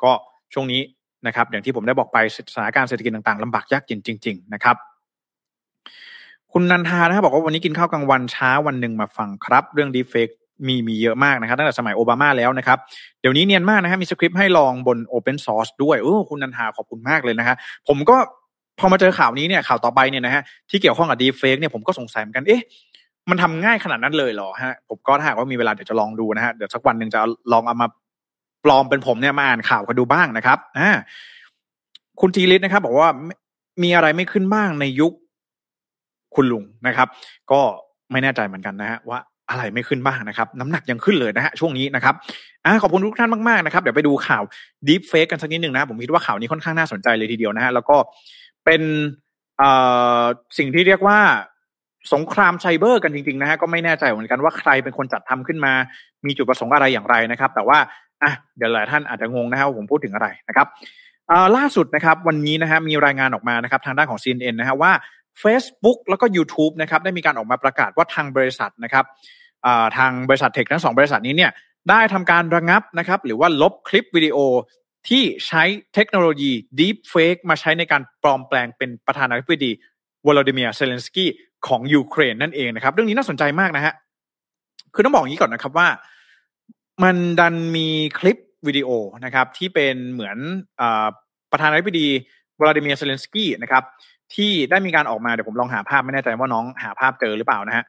[0.02, 0.12] ก็
[0.54, 0.80] ช่วงนี้
[1.26, 2.18] นะครับอย่างที่ผมได้บอกไป
[2.52, 4.76] สถานการณ์เศรษฐกิจต่างๆลำบากยากเย็นจริง ๆ นะครับ
[6.52, 10.28] คุณนันทานะครับบอกว่าวันนี้กินข้าวกลางวันช้าวันหนึ่งมาฟังครับ เรื่องดีเฟก
[10.66, 12.78] มีมีเยอะมากนะครับตั้งแต่สมัยโอบามาแล้วนะครับ
[13.20, 17.56] เดี๋ยวนี้เนียนมากนะฮะมีสคริปต์ให้ลองบน Open Source ด้วยเออคุณนันทาขอบคุณมากเลยนะฮะ
[17.88, 18.16] ผมก็
[18.78, 22.62] พอมาเจอข่าวนี้เนี่ยข่าวต่อไปเนี่ยนะฮะที่เกี่ยวข้องกับดีเฟกเนี่ยผมก็สงสัยเหมือนกันเอ๊ะ
[23.30, 27.20] มันทำง่ายขนาดนั้นเลยเหรอฮะผมก็ถ้าหากว่ามีเวลาเดี๋ยวจะลองดูนะฮะเดี๋ยวสักวันหนึ่งจะ
[27.52, 27.88] ลองเอามา
[28.64, 30.90] ปลอมเป็นผมเนี่ยมาอ่านข่าวกันดูบ้างนะครับอ่า
[32.20, 33.10] คุณทีลิศนะครับ บอกว่า
[33.82, 35.12] มีอะไรไม่ขึ้นบ้างในยุค
[36.34, 37.08] คุณลุงนะครับ
[37.50, 37.60] ก็
[38.12, 39.18] ไม่แน่ใจเหมือนกันนะฮะว่า
[39.50, 42.14] อะไรไม่ขึ้นบ้างนะครับ น้ำหนักยังขึ้นเลยนะฮะช่วงนี้นะครับ
[42.64, 44.42] อ่าขอบคุณทุกท่านมากๆนะครับ เดี๋ยวไปดูข่าว
[44.88, 47.96] Deep Fake กันสักนิดหนึ่งนะ ผมคิดว่าข่าวนี้ค่อนข้างน่าสนใจเลยทีเดียวนะฮะแล้วก็
[48.64, 48.82] เป็น
[49.58, 49.70] เอ่
[50.20, 50.22] อ
[50.58, 51.18] สิ่งที่เรียกว่า
[52.14, 55.72] สงครามไซเบอร์กันจริงๆนะฮะก็ไม่แน่ใจเหมือนกันว่าใครเป็นคนจัดทำขึ้นมา
[56.26, 57.78] มีจุดประสงค์อะไรอย่างไรนะครับ แต่ว่า
[58.22, 60.66] อะเดี๋ยวหลายท่านอาจจะงงนะฮะว่าผมพูดถึงอะไรนะครับ
[61.56, 64.92] ล่าสุดนะครับวันนี้นะฮะมีรายงานออกมานะครับทางด้านของ CNN นะฮะว่า
[65.42, 69.04] Facebook แล้วก็ YouTube นะครับได้มีการออกมาประกาศว่าทางบริษัทนะครับ
[69.96, 71.50] ทางบริษัท tech ทั้งสองบริษัทนี้เนี่ย
[71.90, 74.36] ได้ทำการระงับนะครับหรือว่าลบคลิปวิดีโอ
[75.08, 75.62] ที่ใช้
[75.94, 79.70] เทคโนโลยี Deep Fake มาใช้ในการปลอมแปลงเป็นประธานาธิบดี
[80.26, 81.28] วลาดิเมียร์เซเลนสกี้
[81.66, 83.94] ของยูเครนนั่นเองนะครับ เรื่องนี้น่าสนใจมากนะฮะ
[84.94, 85.88] คือต้องบอกอย่างนี้ก่อนนะครับว่า
[87.02, 87.88] มันดันมี
[88.18, 88.88] คลิปวิดีโอ
[89.24, 90.36] นะครับ ที่เป็นเหมือน
[90.80, 90.82] อ
[91.52, 92.08] ประธานาธิบดี
[92.60, 93.82] วลาดิเมียร์เซเลนสกี้นะครับ
[94.36, 97.84] ที่ได้มีการออกมาเดี๋ยวผมลองหาภาพไม่แน่ใจว่าน้องหาภาพเจอหรือเปล่านะฮะ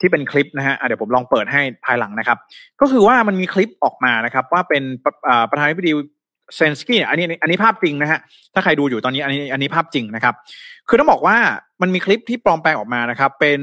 [0.00, 2.38] ที่เป็นคลิปนะฮะเดี๋ยวผมลองเปิดให้ภายหลังนะครับ
[2.80, 4.82] ก็คือว่ามันมีคลิปออกมานะครับ ว่าเป็น
[5.50, 5.92] ประธานาธิบดี
[6.56, 8.18] เซเลนสกี้อันนี้อันนี้ภาพจริงนะฮะ
[8.54, 10.34] ถ้าใครดูอยู่ตอนนี้อันนี้อันนี้ภาพจริงนะครับ
[10.88, 11.36] คือต้องบอกว่า
[11.82, 13.60] มันมีคลิปที่ปลอมแปลงออกมานะครับ เป็น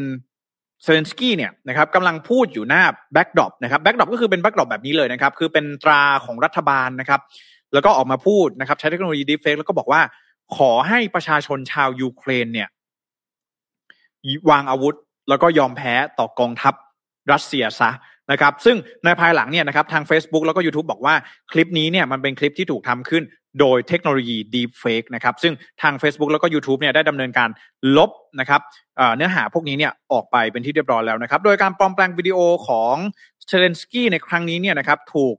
[0.83, 7.21] เซเลนสกี้เนี่ยนะครับกำลังพูดอยู่หน้า backdrop นะครับ backdrop ก็คือเป็น backdrop แบบนี้เลยนะครับ คือเป็นตราของรัฐบาลนะครับ
[7.73, 10.01] แล้วก็ออกมาพูดนะครับ ใช้เทคโนโลยี deepfake แล้วก็บอกว่า
[10.55, 12.69] ขอให้ประชาชนชาวยูเครนเนี่ย
[14.49, 14.95] วางอาวุธ
[15.29, 16.73] แล้วก็ยอมแพ้ต่อกองทัพ
[17.31, 17.91] รัสเซียซะ
[18.31, 21.15] นะครับ ซึ่งในภายหลังเนี่ยนะครับทาง Facebook แล้วก็ YouTube บอกว่า
[21.51, 23.23] คลิปนี้เนี่ยมันเป็นคลิปที่ถูกทำขึ้น
[23.59, 27.49] โดยเทคโนโลยี Deep Fake นะครับ ซึ่งทาง Facebook แล้วก็ YouTube เนี่ยได้ดำเนินการ
[27.97, 28.61] ลบนะครับ
[29.15, 32.95] เนื้อหาพวกนี้เนี่ยออกไปเป็นที่เรียบร้อยแล้วนะครับ โดยการปลอมแปลงวิดีโอของ
[33.47, 35.35] เซเลนสกี้ในครั้งนี้เนี่ยนะครับถูก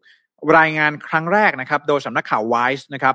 [0.59, 3.15] รายงานครั้งแรกนะครับ โดยสำนักข่าว Wise นะครับ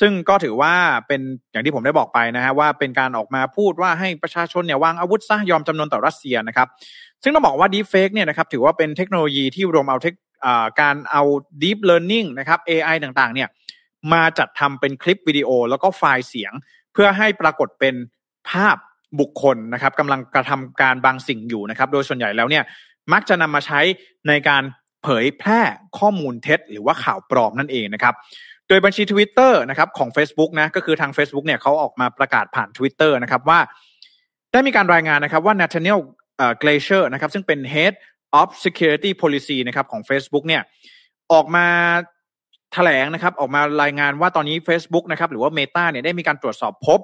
[0.00, 0.72] ซึ่งก็ถือว่า
[1.08, 1.20] เป็น
[1.52, 6.68] อย่างที่ผมได้บอกไปนะฮะว่าเป็นการออกมาพูดว่าให้ประชาชนเนี่ยวางอาวุธซะยอมจำนนต่อรัสเซียนะครับ
[7.22, 10.14] ซึ่งต้องบอกว่า Deepfake เนี่ยนะครับถือว่าเป็นเทคโนโลยีที่รวมเอาเทค
[10.80, 11.22] การเอา
[11.62, 13.48] Deep Learning นะครับ AI ต่างๆ เนี่ย
[14.12, 16.52] มาจัดทำเป็นคลิปวิดีโอแล้วก็ไฟล์เสียง
[16.92, 17.94] เพื่อให้ปรากฏเป็น
[18.50, 18.76] ภาพ
[19.20, 22.64] บุคคลนะครับกำลังกระทำการบางสิ่งอยู่นะครับ โดยส่วนใหญ่แล้วเนี่ย
[23.12, 23.80] มักจะนำมาใช้
[24.28, 24.62] ในการ
[25.02, 25.60] เผยแพร่
[25.98, 28.14] ข้อมูลเท็จ หรือว่าข่าวปลอมนั่นเองนะครับ
[28.68, 33.58] โดยบัญชี Twitter นะครับของ Facebook นะก็คือทาง Facebook เนี่ยเขาออกมาประกาศผ่าน Twitter นะครับว่า
[34.52, 36.00] ได้มีการรายงานนะครับว่า Nathaniel
[36.62, 37.94] Glacier นะครับซึ่งเป็น Head
[38.40, 40.62] of Security Policy นะครับของ Facebook เนี่ย
[41.32, 41.66] ออกมา
[42.72, 47.00] แถลงนะครับออกมารายงานว่าตอนนี้ Facebook นะครับหรือว่า Meta เนี่ยได้มีการตรวจสอบพบ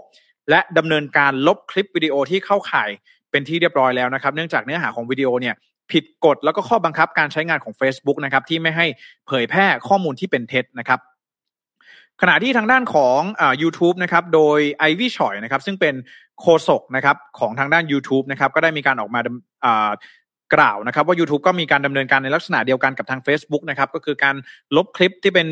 [0.51, 2.91] และดำเนินการลบคลิปวิดีโอที่เข้าข่าย
[3.31, 5.55] เป็นที่เรียบร้อยแล้วนะครับ เนื่องจากเนื้อหาของวิดีโอเนี่ย
[5.93, 8.87] ผิดกฎแล้วก็ข้อบังคับการใช้งานของ Facebook นะครับที่ไม่ให้
[9.27, 11.01] เผยแพร่ข้อมูลที่เป็นเท็จนะครับ
[12.23, 15.95] ขณะที่ทางด้านของอ YouTube นะครับโดยไอวี่ชอยนะครับซึ่งเป็น
[16.41, 19.21] โฆษกนะครับของทางด้าน YouTube นะครับก็ได้มีการออกมา
[20.55, 24.37] กล่าวนะครับว่า YouTube ก็มีการดำเนินการในลักษณะเดียวกันกับทาง Facebook นะครับก็คือการ
[24.77, 25.49] ลบคลิปที่เป็น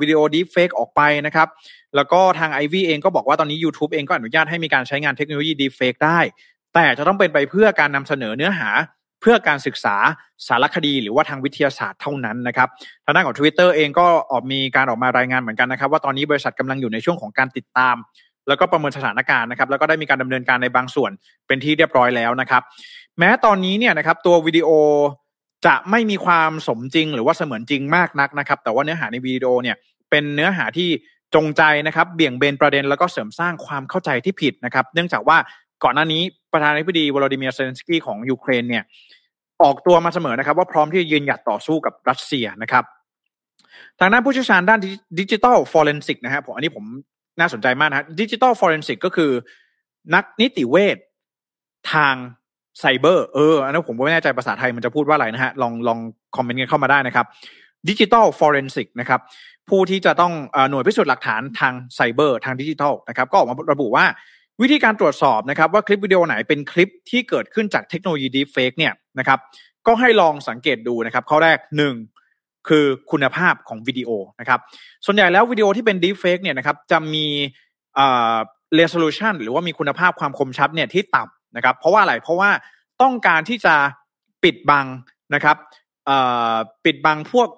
[0.00, 1.48] วิดีโอดีเฟกออกไปนะครับ
[1.96, 6.20] แล้วก็ทาง i อ eng เองก็บอกว่าตอนนี้ YouTube เองก็อนุญาตให้มีการใช้งานเทคโนโลยีดีเฟกได้
[6.74, 8.68] แต่จะต้องเป็นไปเพื่อการนำเสนอเนื้อหา
[9.22, 9.96] เพื่อการศึกษา
[10.48, 12.68] สารคดีหรือว่าทางวิทยาศาสตร์เท่านั้นนะครับ
[13.04, 17.96] ทางด้านของ Twitter เองก็ออกมีการออกมารายงานเหมือนกันนะครับ ว่าตอนนี้บริษัทกำลังอยู่ในช่วงของการติดตาม
[18.48, 21.10] แล้วก็ประเมินสถานการณ์นะครับ แล้วก็ได้มีการดำเนินการในบางส่วน
[21.46, 22.62] เป็นที่เรียบร้อยแล้วนะครับ
[23.18, 24.68] แม้ตอนนี้เนี่ยนะครับตัววิดีโอ
[25.66, 29.76] จะไม่มีความสมจริง หรือว่าเสมือนจริงมากนักนะครับ แต่ว่าเนื้อหาในวิดีโอเนี่ย
[30.10, 30.88] เป็นเนื้อหาที่
[31.34, 35.36] จงใจนะครับเบี่ยงเบนประเด็นแล้วก็เสริมสร้างความเข้าใจที่ผิดนะครับ เนื่องจากว่า
[35.84, 38.84] ก่อนหน้านี้ประธานาธิบดีวลาดิเมียร์เซเลนสกี้ของยูเครนเนี่ย
[39.62, 42.84] ออกตัวมาเสมอนะครับ ว่าพร้อมที่จะยืนหยัดต่อสู้กับรัสเซียนะครับ
[44.00, 44.80] ทางด้านผู้เชี่ยวชาญด้าน
[45.20, 46.84] digital forensic นะฮะผมอันนี้ผม
[47.40, 49.30] น่าสนใจมากนะ digital forensic ก็คือ
[50.14, 50.96] นักนิติเวช
[51.92, 52.14] ทาง
[52.78, 55.98] ไซเบอร์เอออันนั้นผมไม่แน่ใจภาษาไทยมันจะพูดว่าอะไรนะฮะลองลอง
[56.36, 57.26] คอมเมนต์กันเข้ามาได้นะครับ
[57.88, 59.20] digital forensic นะครับ
[59.68, 60.32] ผู้ที่จะต้อง
[60.70, 64.04] หน่วยพิสูจน์หลักฐานทางไซเบอร์ทางดิจิทัลนะครับ ก็ออกมาระบุว่า
[64.62, 69.38] วิธีการตรวจสอบนะครับว่าคลิปวิดีโอไหนเป็นคลิปที่เกิดขึ้นจากเทคโนโลยี deepfake เนี่ยนะครับ
[69.86, 71.94] ก็ให้ลองสังเกตดูนะครับข้อแรกหนึ่ง
[72.68, 74.60] คือคุณภาพของวิดีโอนะครับ
[75.04, 77.26] ส่วนใหญ่แล้ววิดีโอที่เป็น deepfake เนี่ยนะครับจะมี
[77.94, 78.36] เอ่อ
[78.74, 82.50] resolution หรือว่ามีคุณภาพความคมชัดเนี่ยที่ต่ำนะครับเพราะว่าอะไรเพราะว่า
[83.02, 83.74] ต้องการที่จะ
[84.44, 84.86] ปิดบัง
[85.34, 85.56] นะครับ
[86.84, 87.48] ปิดบังพวก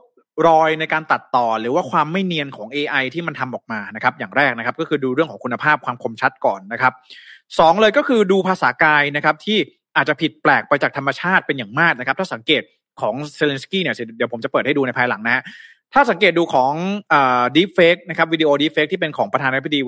[0.46, 6.92] รอยในการตัดต่อหรือว่าความไม่เนียนของ AI ที่มันทำออกมานะครับ อย่างแรกนะครับก็คือดูเรื่องของคุณภาพความคมชัดก่อนนะครับ
[7.58, 9.58] สองเลยก็คือดูภาษากายนะครับที่
[9.96, 12.62] อาจจะผิดแปลกไปจากธรรมชาติเป็นอย่างมากนะครับ ถ้าสังเกต
[13.00, 15.42] ของเซเลนสกี้เนี่ยเดี๋ยวผมจะเปิดให้ดูในภายหลังนะฮะ
[15.94, 16.72] ถ้าสังเกตดูของ
[17.56, 19.80] deepfake นะครับวิดีโอ deepfake ที่เป็นของประธานาธิบดี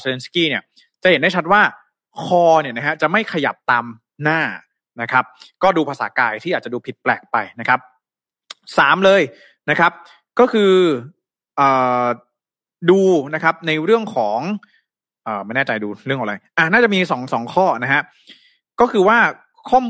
[0.00, 0.62] เซเลนสกี้เนี่ย
[1.02, 1.62] จะเห็นได้ชัดว่า
[2.22, 3.84] คอเนี่ยนะฮะจะไม่ขยับตาม
[4.22, 4.40] หน้า
[5.02, 5.24] นะครับ
[5.62, 7.80] ก็ดูภาษากายที่อาจจะดูผิดแปลกไปนะครับ
[8.78, 9.22] สามเลย
[9.70, 9.92] นะครับ
[10.38, 10.72] ก็คือ
[11.60, 11.62] อ
[12.90, 13.00] ดู
[13.34, 14.38] นะครับในเรื่องของ
[15.26, 18.02] อไม่แน่ใจดูเรื่องอะไรอ่าน่าจะมีสองสองข้อนะฮะ
[18.80, 19.18] ก็คือว่า
[19.68, 19.84] ข้อม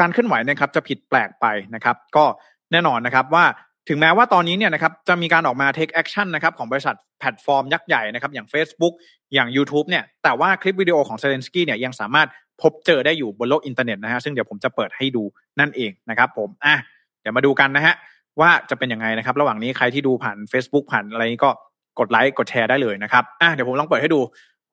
[0.00, 2.24] การเคลื่อนไหวนะครับจะผิดแปลกไปนะครับ ก็
[2.72, 3.44] แน่นอนนะครับว่า
[3.88, 8.94] ถึงแม้ว่าตอนนี้เนี่ยนะครับจะมีการออกมา take action นะครับของบริษัทแพลตฟอร์มยักษ์ใหญ่นะครับอย่าง Facebook
[9.34, 12.28] อย่าง YouTube เนี่ยแต่ว่าคลิปวิดีโอของเซเลนสกี้เนี่ยยังสามารถ
[12.62, 15.22] พบเจอได้อยู่บนโลกอินเทอร์เน็ตนะฮะซึ่งเดี๋ยวผมจะเปิดให้ดู
[15.60, 16.76] นั่นเองนะครับผมอะ
[17.20, 17.94] เดี๋ยวมาดูกันนะฮะ
[18.40, 21.50] ว่าจะเป็นยังไงนะครับ ระหว่างนี้ใครที่ดูผ่าน Facebook ผ่านอะไรนี้ก็
[21.98, 24.20] กดไลค์กดแชร์ได้เลยนะครับอะเดี๋ยวผมลองเปิดให้ดู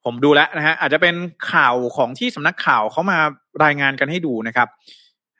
[0.05, 1.15] ผมดูแล้วนะฮะอาจจะเป็น
[1.51, 3.17] ข่าวของที่สำนักข่าวเขามา
[3.63, 4.67] รายงานกันให้ดูนะครับ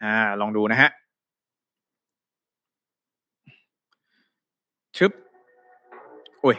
[0.03, 0.89] อ่าลองดูนะฮะ
[4.97, 5.11] ชึบ
[6.41, 6.57] โอ้ย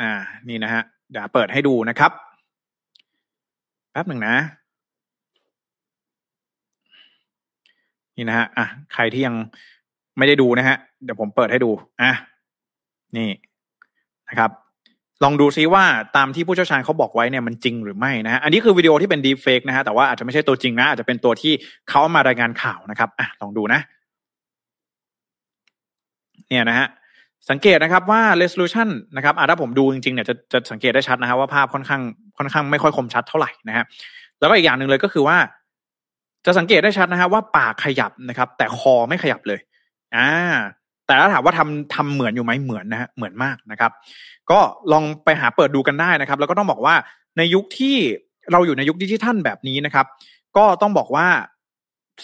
[0.00, 0.10] อ่า
[0.48, 2.12] นี่นะฮะ เดี๋ยวเปิดให้ดูนะครับ
[3.92, 4.34] แป๊บหนึ่งนะ
[8.16, 9.36] นี่นะฮะ อะ ใครที่ยัง
[10.20, 11.70] ไม่ได้ดูนะฮะ เดี๋ยวผมเปิดให้ดู
[12.02, 12.12] อะ
[13.16, 13.30] นี่
[14.28, 14.50] นะครับ
[15.24, 15.84] ลองดูซิว่า
[16.16, 21.52] ตามที่ผู้เชี่ยวชาญเขาบอกไว้เนี่ยมันจริงหรือไม่นะฮะอันนี้คือวิดีโอที่เป็นดีเฟกนะฮะแต่ว่าอาจจะไม่ใช่ตัวจริงนะอาจจะเป็นตัวที่
[21.88, 23.80] เขามารายงานข่าวนะครับอะลองดูนะ
[26.48, 26.86] เนี่ยนะฮะ
[27.50, 32.02] สังเกตนะครับว่า resolution นะครับถ้าผมดูจริงๆเนี่ยจะจะสังเกตได้ชัดนะครับว่าภาพค่อนข้าง
[32.38, 33.84] ค่อนข้างไม่ค่อยคมชัดเท่าไหร่นะฮะ
[34.38, 35.36] แล้วก็อีกอย่างหนึ่งเลยก็คือว่า
[36.46, 39.60] จะสังเกตได้ชัดนะครับว่าปากขยับนะครับ แต่คอไม่ขยับเลย
[40.16, 40.30] อ่า
[41.06, 43.90] แต่ถ้าถามว่าทำทำเหมือนอยู่ไหมเหมือนนะฮะเหมือนมากนะครับ
[44.50, 44.58] ก็
[44.92, 46.94] ลองไปหาเปิดดูกันได้นะครับ แล้วก็ต้องบอกว่า
[47.38, 47.96] ในยุคที่
[48.52, 50.06] เราอยู่ในยุคดิจิทัลแบบนี้นะครับ
[50.56, 51.26] ก็ต้องบอกว่า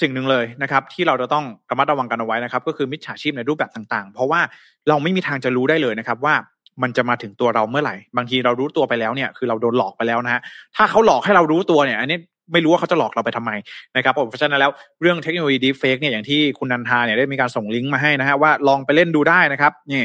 [0.00, 4.40] สิ่งหนึ่งเลยนะครับ ที่เราจะต้องระมัดระวังกันเอาไว้นะครับ ก็คือมิจฉาชีพในรูปแบบต่างๆ เพราะว่า
[4.88, 6.34] เราไม่มีทางจะรู้ได้เลยนะครับ ว่า
[6.82, 10.40] มันจะมาถึงตัวเราเมื่อไหร่ บางทีเรารู้ตัวไปแล้วเนี่ยคือเราโดนหลอกไปแล้วนะฮะ
[10.76, 12.18] ถ้าเขาหลอกให้เรารู้ตัวเนี่ย อันนี้
[12.52, 13.50] ไม่รู้ว่าเขาจะหลอกเราไปทำไม
[13.96, 20.02] นะครับเพราะฉะนั้นแล้วเรื่องเทคโนโลยีดีเฟกเนี่ยอย่างที่คุณนันทาเนี่ยได้มีการส่งลิงก์มาให้นะฮะว่าลองไปเล่นดูได้นะครับนี่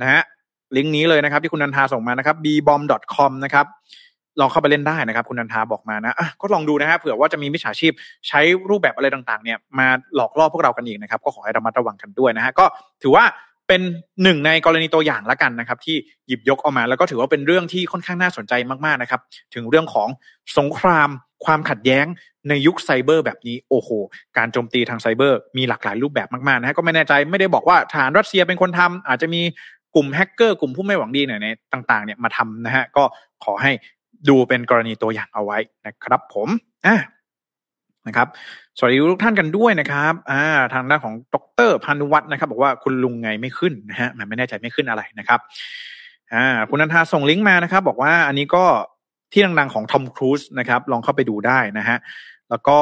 [0.00, 0.22] นะฮะ
[0.76, 3.66] ลิงก์นี้เลยนะครับที่คุณนันทาส่งมานะครับ bbomb.com นะครับ
[4.40, 7.92] ลองเข้าไปเล่นได้นะครับ คุณนันทาบอกมานะะก็ลองดูนะฮะเผื่อว่าจะมีมิจฉาชีพ
[8.28, 8.40] ใช้
[8.70, 12.64] รูปแบบอะไรต่างๆ เนี่ยมาหลอกล่อพวกเรากันอีกนะครับ ก็ขอให้ระมัดระวังกันด้วยนะฮะก็
[13.02, 13.24] ถือว่า
[13.68, 13.80] เป็น
[14.22, 18.52] หนึ่งในกรณีตัวอย่างละกันนะครับ ที่หยิบยกออกมาแล้วก็ถือว่าเป็นเรื่องที่ค่อนข้างน่าสนใจ
[18.84, 19.20] มากๆนะครับ
[19.54, 20.08] ถึงเรื่องของ
[20.58, 21.10] สงคราม
[21.44, 22.06] ความขัดแย้ง
[22.48, 23.90] ในยุคไซเบอร์แบบนี้โอ้โห
[24.38, 29.42] การโจมตีทางไซเบอร์มีหลากหลายรูปแบบมากๆนะฮะก็ไม่แน่ใจไม่ได้บอกว่าฐานรัสเซียเป็นคนทำอาจจะมี
[29.94, 31.40] กลุ่มแฮกเกอร์กลุ่มผู้ไม่หวังดีเนี่ย
[31.72, 33.04] ต่างๆเนี่ยมาทำนะฮะก็
[33.44, 33.72] ขอให้
[34.28, 36.48] ดูเป็นกรณีตัวอย่างเอาไว้นะครับผม
[36.86, 36.96] อะ
[38.06, 38.28] นะครับ
[38.78, 40.42] สวัสดีทุกท่านกันด้วยนะครับอ่า
[40.74, 41.36] ทางด้านของด
[41.68, 45.40] รพันุวัฒน์นะครับ บอกว่าคุณลุงไงไม่ขึ้นนะฮะมันไม่แน่ใจไม่ขึ้นอะไรนะครับ
[46.34, 48.64] อ่าคุณนันทาส่งลิงก์มานะครับ บอกว่าอันนี้ก็
[49.32, 51.98] ที่ดังๆของทอมครูซนะครับลองเข้าไปดูได้นะฮะ
[52.50, 52.78] แล้วก็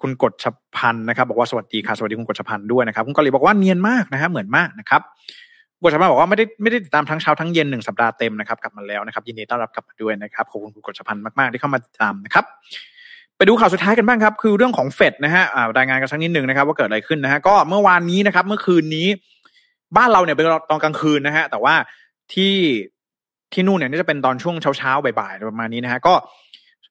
[0.00, 5.00] คุณกฎชพันธ์นะครับ บอกว่าสวัสดีค่ะสวัสดีคุณกฎชพันธ์ด้วยนะครับคุณกอลีบอกว่าเนียนมากนะฮะเหมือนมากนะครับ
[5.82, 12.44] บทสัมภาษณ์บอกว่าไม่ได้ไม่ได้ติดตามทั้งเช้าทั้งเย็นหนึ่งสัปดาห์เต็มนะครับกลับมาแล้วนะครับยินดีต้อนรับกลับมาด้วยนะครับขอบคุณคุณกฤษพันธ์มากๆที่เข้ามาติดตามนะครับ
[13.36, 15.44] ไปดูข่าวสุดท้ายกันบ้างครับ คือเรื่องของเฟดนะฮะ
[15.78, 19.06] รายงานกันสักนิดหนึ่งนะครับ ว่าเกิดอะไรขึ้นนะฮะก็เมื่อวานนี้นะครับ เมื่อคืนนี้
[19.96, 21.74] บ้านเราเนี่ยเป็นตอนกลางคืนนะฮะแต่ว่า
[22.34, 22.54] ที่
[23.52, 26.14] ที่นู่นเนี่ยจะเป็นตอนช่วงเช้าๆบ่ายๆประมาณนี้นะฮะก็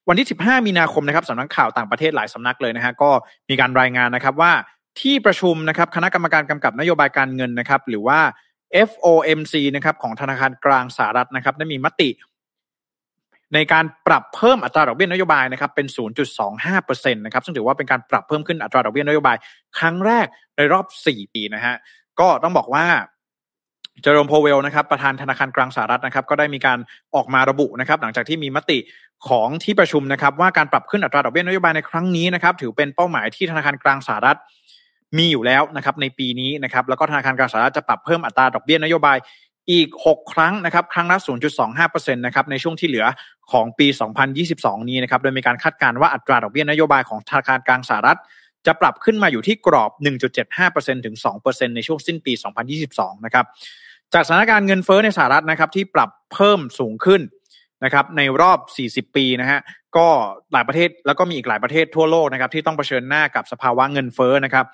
[0.10, 3.10] วันที่ 15 มีนาคมนะครับสำนักข่าวต่างประเทศหลายสำนักเลยนะฮะก็
[3.50, 4.52] มีการรายงานนะครับว่า
[5.00, 8.20] ที่ประชุมนะครับคณะกรรมการกำกับนโยบายการเงินนะครับ หรือว่า
[8.90, 12.10] FOMC นะครับของธนาคารกลางสหรัฐนะครับได้มีมติ
[13.54, 15.88] ในการปรับเพิ่มอัตราดอกเบี้ยนโยบายนะครับเป็น
[16.56, 19.38] 0.25%นะครับซึ่งถือว่าเป็นการปรับเพิ่มขึ้นอัตราดอกเบี้ยนโยบาย
[19.78, 21.76] ครั้งแรกในรอบ 4 ปีนะฮะ
[22.20, 22.86] ก็ต้องบอกว่า
[24.02, 26.80] เจอร์มโพเวลนะครับประธานธนาคารกลางสหรัฐนะครับ ก็ได้มีการ
[27.16, 28.78] ออกมาระบุนะครับ หลังจากที่มีมติ
[29.30, 34.38] ของที่ประชุมนะครับ ว่าการปรับขึ้นอัตราดอกเบี้ยนโยบายในครั้งนี้นะครับ ถือเป็นเป้าหมายที่ธนาคารกลางสหรัฐ
[35.18, 39.18] มีอยู่แล้วนะครับในปีนี้นะครับ แล้วก็ธนาคารกลางสหรัฐจะปรับเพิ่มอัตราดอกเบี้ยนโยบาย
[39.72, 41.18] อีก 6 ครั้งนะครับ ครั้งละ
[41.68, 43.06] 0.25%นะครับในช่วงที่เหลือ
[43.52, 43.88] ของปี
[44.38, 48.20] 2022 นี้นะครับ โดยมีการคาดการณ์ว่าอัตราดอกเบี้ยนโยบายของธนาคารกลางสหรัฐ
[48.66, 49.92] จะปรับขึ้นมาอยู่ที่กรอบ
[50.48, 52.34] 1.75%ถึง 2%ในช่วงสิ้นปี
[52.80, 53.46] 2022 นะครับ
[54.14, 57.22] จากสถานการณ์เงินเฟ้อในสหรัฐนะครับที่ปรับเพิ่มสูงขึ้น
[57.84, 58.60] นะครับในรอบ
[59.10, 59.60] 40 ปีนะฮะ
[59.98, 60.08] ก็
[60.54, 64.66] หลายประเทศแล้วก็มีอีกหลายประเทศทั่วโลกนะครับที่ต้องเผชิญหน้ากับสภาวะเงินเฟ้อนะครับ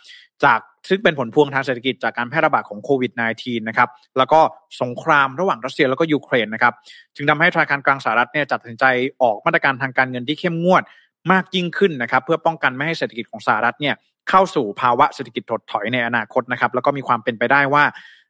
[0.44, 4.40] จากซึ่งเป็นผลพวงทางเศรษฐกิจจากการแพร่ระบาดของโควิด -19 นะครับแล้วก็
[4.82, 6.74] สงครามระหว่างรัสเซียแล้วก็ยูเครนนะครับ
[7.16, 8.86] จึงทำให้ธนาคารกลางสหรัฐเนี่ยจัดสินใจ
[9.22, 10.84] ออกมาตรการทางการเงินที่เข้มงวด
[11.32, 13.96] มากยิ่งขึ้นนะครับเพื่อป้องกันไม่ให้เศรษฐกิจของสหรัฐเนี่ย
[14.30, 17.84] เข้าสู่ภาวะเศรษฐกิจถดถอยในอนาคตนะครับแล้วก็มีความเป็นไปได้ว่า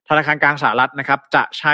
[0.09, 1.73] ธนาคารกลางสหรัฐนะครับจะใช้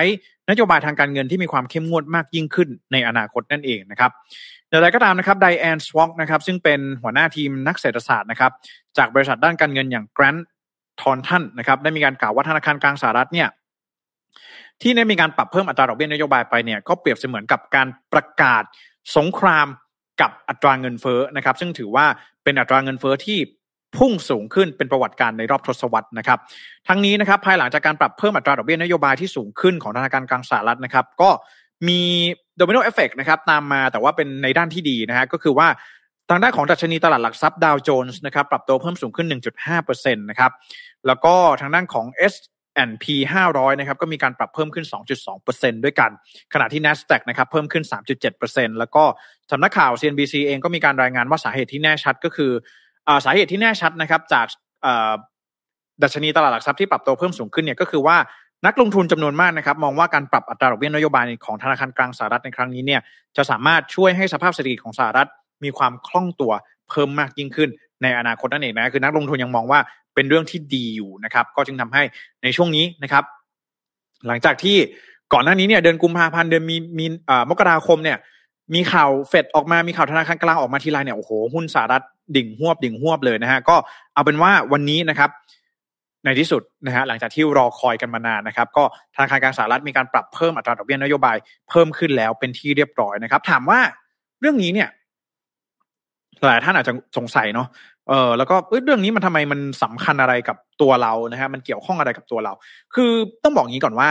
[0.50, 4.12] นโยบายทางการเงินที่มีความเข้มงวดมากยิ่งขึ้นในอนาคตนั่นเองนะครับ
[4.70, 8.52] อย่างไรก็ตามนะครับไดแอนสวอกนะครับซึ่งเป็นหัวหน้าทีมนักเศรษฐศาสตร์นะครับ
[8.98, 13.48] จากบริษัทด้านการเงินอย่าง Grant Thornton นะครับได้มีการกล่าวว่าธนาคารกลางสหรัฐเนี่ย
[14.82, 18.64] ที่ได้มีการปรับเพิ่มอัตราดอกเบี้ยนโยบายไปเนี่ยก็เปรียบเสมือนกับการประกาศ
[19.18, 19.68] สงคราม
[20.22, 22.06] กับอัตราเงินเฟ้อนะครับซึ่งถือว่า
[22.44, 23.38] เป็นอัตราเงินเฟ้อที่
[23.98, 26.40] พุ่งสูงขึ้นเป็นประวัติการณ์ในรอบทศวรรษนะครับ
[26.88, 31.30] ทั้งนี้นะครับภายหลังจากการปรับเพิ่มอัตราดอกเบี้ยนโยบายที่สูงขึ้นของธนาคารกลางสหรัฐนะครับ ก็
[31.88, 32.02] มี
[32.58, 35.68] domino effect นะครับตามมาแต่ว่าเป็นในด้านที่ดีนะฮะก็คือว่า
[36.30, 39.28] ทางด้านของดัชนีตลาดหลักทรัพย์ดาวโจนส์นะครับปรับตัวเพิ่มสูงขึ้น
[39.74, 40.52] 1.5%นะครับ
[41.08, 42.34] แล้วก็ทางด้านของ S
[42.86, 43.06] S&P
[43.48, 44.86] 500 นะครับ ก็มีการปรับเพิ่มขึ้น
[45.32, 46.12] 2.2%ด้วยกัน
[46.54, 47.84] ขณะที่ NASDAQ นะครับ เพิ่มขึ้น
[48.32, 49.04] 3.7%แล้วก็
[49.52, 52.52] สำนักข่าว CNBC เองก็มีการรายงานว่าสาเหตุที่แน่ชัดก็คือ
[53.26, 54.46] สาเหตุที่แน่ชัดนะครับ จาก
[56.04, 58.18] ดัชนีตลาดหลักทรัพย์ที่ปรับตัวเพิ่มสูงขึ้นเนี่ยก็คือว่า
[58.66, 63.02] นักลงทุนจำนวนมากนะครับ มองว่าการปรับอัตราดอกเบี้ยนโยบายของธนาคารกลางสหรัฐในครั้งนี้เนี่ย
[63.38, 65.28] จะสามารถช่วยให้สภาพเศรษฐกิจของสหรัฐ
[65.64, 66.52] มีความคล่องตัว
[66.90, 67.70] เพิ่มมากยิ่งขึ้น
[68.02, 69.80] ในอนาคตนั่นเองนะคือนักลงทุนยังมองว่า
[70.16, 72.04] เป็นเรื่องที่ดีอยู่นะครับ ก็จึงทำให้
[72.44, 73.24] ในช่วงนี้นะครับ
[74.28, 74.78] หลังจากที่
[75.34, 78.18] ก่อนหน้านี้เนี่ยเดือนกุมภาพันธ์เดือนมีมีอ่ามกราคมเนี่ย
[78.74, 82.04] มีข่าวเฟดออกมา มีข่าวธนาคารกลางออกมาทีไรเนี่ย โอ้โห หุ้นสหรัฐ
[82.36, 83.76] ดิ่งหวบดิ่งหวบเลยนะฮะ ก็
[84.14, 85.30] เอาเป็นว่าวันนี้นะครับ
[86.26, 88.84] ในที่สุดนะฮะ หลังจากที่รอคอยกันมานานนะครับ ก็
[89.16, 91.38] ธนาคารกลางสหรัฐมีการปรับเพิ่มอัตราดอกเบี้ยนโยบาย
[91.70, 93.80] เพิ่มขึ้นแล้วเป็นที่เรียบร้อยนะครับ ถามว่า
[94.42, 94.90] เรื่องนี้เนี่ย
[96.46, 97.68] หลายท่านอาจจะสงสัยเนาะ
[98.10, 102.54] เออแล้วก็เรื่องนี้มันทำไมมันสำคัญอะไรกับตัวเรานะฮะ มันเกี่ยวข้องอะไรกับตัวเรา
[102.96, 103.12] คือ
[103.44, 104.10] ต้องบอกงี้ก่อนว่า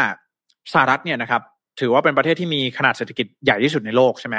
[0.73, 1.43] สหรัฐเนี่ยนะครับ
[1.81, 4.37] ถือว่าเป็นประเทศที่มีขนาดเศรษฐกิจใหญ่ที่สุดในโลกใช่ไหม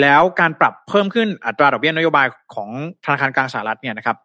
[0.00, 2.70] แล้วการปรับเพิ่มขึ้นอัตราดอกเบี้ยนโยบายของ
[3.04, 4.16] ธนาคารกลางสหรัฐเนี่ยนะครับ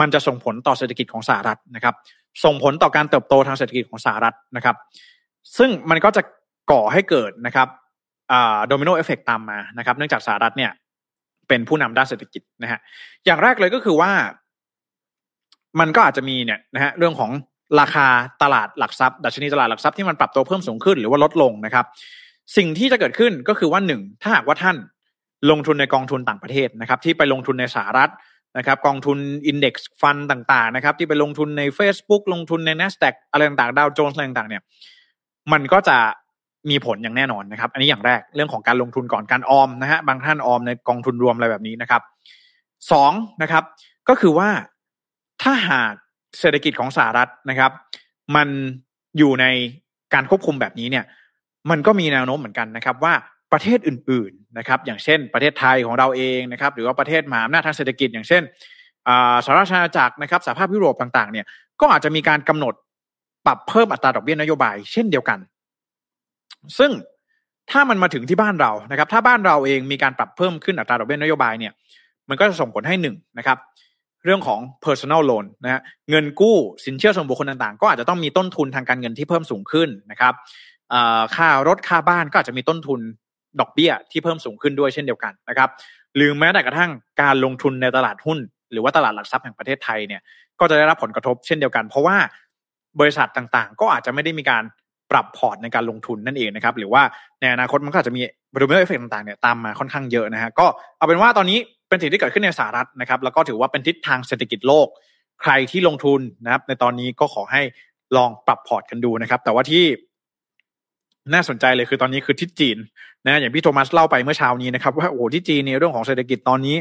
[0.00, 1.94] มันจะส่งผลต่อเศรษฐกิจของสหรัฐนะครับ
[2.44, 4.76] ส่งผลต่อการเติบโตทางเศรษฐกิจของสหรัฐนะครับ
[5.56, 6.22] ซึ่งมันก็จะ
[6.70, 7.68] ก่อให้เกิดนะครับ
[8.68, 10.70] โดมิโนเอฟเฟกตามมานะครับ เนื่องจากสหรัฐเนี่ย
[11.48, 12.80] เป็นผู้นำด้านเศรษฐกิจนะฮะ
[13.26, 14.10] อย่างแรกเลยก็คือว่า
[15.80, 17.30] มันก็อาจจะมีเนี่ยนะฮะเรื่องของ
[17.80, 18.06] ราคา
[18.42, 21.84] ตลาดหลักทรัพย์ดัชนีตลาดหลักทรัพย์ที่มันปรับตัวเพิ่มสูงขึ้นหรือว่าลดลงนะครับ
[22.56, 24.76] สิ่งที่จะเกิดขึ้นก็คือว่าหนึ่งถ้าหากว่าท่าน
[25.50, 28.10] ลงทุนในกองทุนต่างประเทศนะครับ ที่ไปลงทุนในสหรัฐ
[28.58, 34.62] นะครับ กองทุนอินด็กซ์ฟันต่างๆนะครับ ที่ไปลงทุนใน Facebook ลงทุนใน NASDAQ อะไรต่างๆดาวโจนส์อะไรต่างๆเนี่ย
[35.52, 35.98] มันก็จะ
[36.70, 42.02] มีผลอย่างแน่นอนนะครับ อันนี้อย่างแรกเรื่องของการลงทุนก่อนการออมนะฮะบางท่านออมในกองทุนรวมอะไรแบบนี้นะครับ
[42.92, 43.64] สองนะครับ
[44.08, 44.48] ก็คือว่า
[45.42, 45.92] ถ้าหาก
[46.40, 47.70] เศรษฐกิจของสหรัฐนะครับ
[48.36, 48.48] มัน
[49.18, 49.46] อยู่ใน
[50.14, 51.04] การควบคุมแบบนี้เนี่ย
[51.70, 53.14] มันก็มีแนวโน้มเหมือนกันนะครับ ว่า
[53.52, 58.42] ประเทศอื่น ๆนะครับ อย่างเช่น ประเทศไทยของเราเองนะครับ หรือว่าประเทศมหาอำนาจทางเศรษฐกิจ อย่างเช่น
[59.44, 61.46] สหราชอาณาจักรนะครับสหภาพยุโรปต่างๆ เนี่ย
[61.80, 62.74] ก็อาจจะมีการกำหนด
[63.46, 65.38] ปรับเพิ่มอัตราดอกเบี้ยนโยบาย เช่นเดียวกัน
[66.78, 66.90] ซึ่ง
[67.70, 71.72] ถ้ามันมาถึงที่บ้านเรานะครับ ถ้าบ้านเราเองมีการปรับเพิ่มขึ้นอัตราดอกเบี้ยนโยบายเนี่ย
[72.28, 73.58] มันก็จะส่งผลให้หนึ่งนะครับ
[74.24, 80.34] เรื่องของ personal loan นะฮะเงินกู้สินเชื่อส่วนบุคคลต่างๆ ก็อาจจะต้องมีต้นทุนทางการเงินที่เพิ่มสูงขึ้นนะครับ
[81.36, 83.00] ค่ารถค่าบ้านก็อาจจะมีต้นทุน
[83.60, 85.68] ดอกเบี้ยที่เพิ่มสูงขึ้นด้วยเช่นเดียวกันนะครับ
[86.16, 86.90] หรือแม้แต่กระทั่ง
[87.22, 88.38] การลงทุนในตลาดหุ้น
[88.72, 90.20] หรือว่าตลาดหลักทรัพย์แห่งประเทศไทยเนี่ย
[90.60, 92.16] ก็จะได้รับผลกระทบเช่นเดียวกัน เพราะว่า
[93.00, 94.64] บริษัทต่างๆ ก็อาจจะไม่ได้มีการ
[95.10, 97.02] ปรับพอร์ตในการลงทุนนั่นเองนะครับหรือว่า
[97.40, 98.22] ในอนาคตมันก็อาจจะมี
[98.54, 100.66] ripple effect ต่างๆเนี่ยตามมาค่อนข้างเยอะนะฮะก็
[100.98, 101.58] เอาเป็นว่าตอนนี้
[101.94, 104.86] เป็นสิ่งที่เกิดขึ้นในสหรัฐนะครับ แล้วก็ถือว่าเป็นทิศทางเศรษฐกิจโลก
[105.42, 107.62] ใครที่ลงทุนนะครับ ในตอนนี้ก็ขอให้
[108.16, 109.84] ลองปรับพอร์ตกันดูนะครับ แต่ว่าที่
[111.32, 112.78] น่าสนใจเลยคือตอนนี้คือที่จีน
[113.26, 116.76] นะอย่างพี่โทมัสเล่าไปเมื่อเช้านี้นะครับว่าโอ้ที่จีนในเรื่องของเศรษฐกิจตอนนี้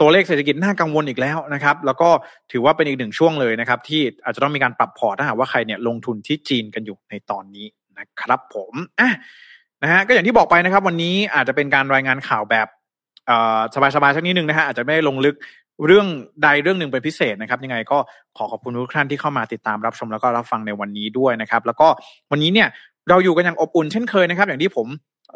[0.00, 2.08] ตัวเลขเศรษฐกิจน่ากังวลอีกแล้วนะครับ แล้วก็
[2.52, 7.66] ถือว่าเป็นอีกหนึ่งช่วงเลยนะครับ ที่อาจจะต้องมีการปรับพอร์ตถ้าหากว่าใครเนี่ยลงทุนที่จีนกันอยู่ในตอนนี้
[7.98, 9.10] นะครับ ผมอะ
[9.82, 12.68] นะฮะก็อย่างที่บอกไปนะครับ วันนี้อาจจะเป็นการรายงานข่าวแบบ
[13.94, 15.36] สบายๆสักนิดนึงนะฮะอาจจะไม่ลงลึก
[15.86, 16.06] เรื่อง
[16.42, 17.98] ใดเรื่องหนึ่งเป็นพิเศษนะครับ ยังไงก็
[18.36, 21.88] ขอขอบคุณทุกท่านที่เข้ามาติดตามรับชมแล้วก็รับฟังในวันนี้ด้วยนะครับ แล้วก็
[22.30, 22.68] วันนี้เนี่ย
[23.08, 24.86] เราอยู่กันอย่างอบอุ่นเช่นเคยนะครับ อย่างที่ผม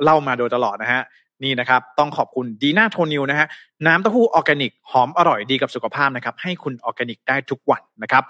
[0.04, 1.02] เล่ามาโดยตลอดนะฮะ
[1.44, 3.46] นี่นะครับ ต้องขอบคุณดีน่าโทนิวนะฮะ
[3.86, 8.22] น้ำเต้าหู้ออร์แกนิกหอมอร่อยดีกับสุขภาพนะครับ ให้คุณออร์แกนิกได้ทุกวันนะครับ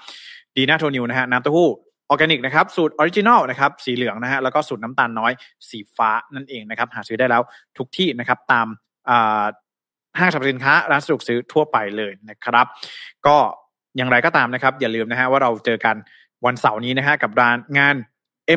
[0.57, 1.69] ดีน่าโทนิวนะฮะน้ำเต้าหู้
[2.09, 5.33] ออร์แกนิกนะครับสูตร original นะครับสีเหลืองนะฮะแล้วก็สูตรน้ำตาลน้อย
[5.69, 7.43] สีฟ้านั่นเองนะครับหาซื้อได้แล้ว
[7.79, 8.67] ทุกที่นะครับตาม
[10.19, 12.67] ห้างสรรพสินค้าร้านสะดวกซื้อทั่วไปเลยนะครับ
[13.27, 13.37] ก็
[13.97, 15.97] อย่างไรก็ตามนะครับ อย่าลืมนะฮะว่าเราเจอกัน
[16.47, 17.31] วันเสาร์นี้นะฮะกับ
[17.79, 17.95] งาน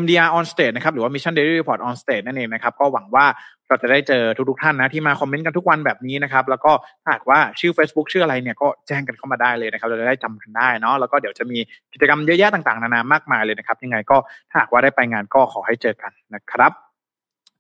[0.02, 3.26] MDR on stage นะครับหรือว่า Mission Daily Report on stage นั่นเองนะครับ ก็หวังว่า
[3.68, 6.72] เราจะได้เจอทุกๆท่านนะที่มาคอมเมนต์กันทุกวันแบบนี้นะครับ แล้วก็
[7.04, 11.60] ถ้าหากว่าชื่อ Facebook ชื่ออะไรเนี่ยก็แจ้งกันเข้ามาได้เลยนะครับ เราจะได้จำกันได้เนาะแล้วก็เดี๋ยวจะมี
[11.94, 14.18] กิจกรรมเยอะแยะต่างๆ นานามากมายเลยนะครับ ยังไงก็
[14.50, 16.72] ถ้าหากว่าได้ไปงานก็ขอให้เจอกันนะครับ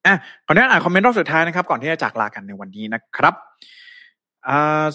[0.06, 0.16] อะ
[0.46, 3.34] ขออนุญาตอ่านคอมเมนต์รอบสุดท้ายนะครับ ก่อนที่จะจากลากันในวันนี้นะครับ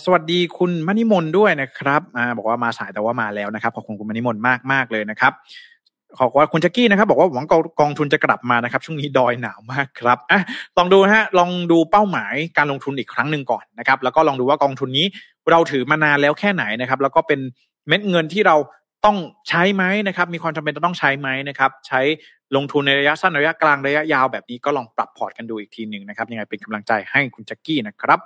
[0.05, 5.33] สวัสดีคุณมณิมนด้วยนะครับอบอกว่ามาสายแต่ว่ามาแล้วนะครับขอบคุณคุณมณิมนมากมากเลยนะครับ
[6.19, 7.47] ขอบคุณจักกี้นะครับ บอกว่าหวัง
[7.81, 10.41] กองทุนจะกลับมานะครับ ช่วงนี้ดอยหนาวมากครับอะ
[10.79, 15.07] ลองดูฮะลองดูเป้าหมายการลงทุนอีกครั้งหนึ่งก่อนนะครับ แล้วก็ลองดูว่ากองทุนนี้
[15.51, 17.41] เราถือมานานแล้วแค่ไหนนะครับ แล้วก็เป็น
[17.89, 18.57] เม็ดเงินที่เรา
[19.05, 19.17] ต้อง
[19.49, 22.01] ใช้ไหมนะครับ มีความจำเป็นจะต้องใช้ไหมนะครับ ใช้
[22.57, 28.21] ลงทุนในระยะสั้นระยะกลางระยะยาวแบบนี้ก็ลองปรับพอร์ตกันดูอีกทีหนึ่งนะครับ ยังไงเป็นกำลังใจให้คุณจักกี้นะครับ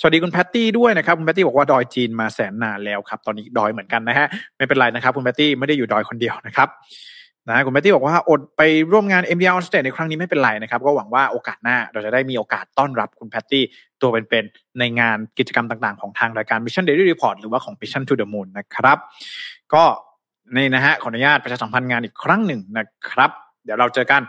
[0.00, 6.68] สวัสดีคุณแพตตี้ด้วยนะครับ คุณแพตตี้บอกว่าดอยจีนมาแสนนานแล้วครับ ตอนนี้ดอยเหมือนกันนะฮะไม่เป็นไรนะครับ คุณแพตตี้ไม่ได้อยู่ดอยคนเดียวนะครับ
[7.48, 13.62] นะคุณแพตตี้บอกว่าอดไปร่วมงาน MDR on stage ในครั้งนี้ไม่เป็นไรนะครับ ก็หวังว่าโอกาสหน้าเราจะได้มีโอกาสต้อนรับคุณแพตตี้
[14.00, 18.98] ตัวเป็นๆในงานกิจกรรมต่างๆ ของทางรายการ Mission Daily Report หรือว่าของ Mission to the Moon นะครับ
[19.74, 19.84] ก็
[20.56, 23.30] นี่นะฮะขออนุญาตประชาสัมพันธ์งานอีกครั้งหนึ่งนะครับ
[23.64, 24.22] เดี๋ยวเราเจอกัน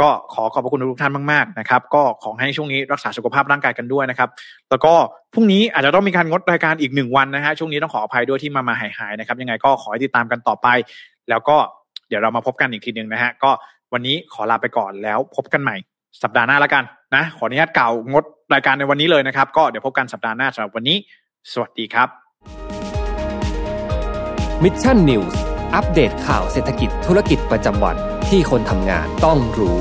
[0.00, 4.28] ก็ขอขอบพระคุณทุกท่านมากๆนะครับ ก็ขอให้ช่วงนี้รักษาสุขภาพร่างกายกันด้วยนะครับ
[4.70, 4.92] แล้วก็
[5.34, 10.68] พรุ่งนี้อาจจะต้องมีการงดรายการอีกหนึ่งวันนะฮะช่วงนี้ต้องขออภัยด้วยที่มามาหายหายนะครับ ยังไงก็ขอให้ติดตามกันต่อไป
[11.30, 11.56] แล้วก็
[12.08, 13.50] เดี๋ยวเรามาพบกันอีกทีหนึ่งนะฮะก็
[13.92, 15.76] วันนี้ขอลาไปก่อนแล้วพบกันใหม่
[16.22, 20.96] สัปดาห์หน้าแล้วกันนะ ขออนุญาตเก่างดรายการในวันนี้เลยนะครับ ก็เดี๋ยวพบกันสัปดาห์หน้าสำหรับวันนี้
[21.52, 22.08] สวัสดีครับ
[24.62, 25.36] Mission News
[25.74, 27.96] อัปเดตข่าวเศรษฐกิจธุรกิจประจำวัน
[28.28, 29.78] ที่คนทำงานต้องรู้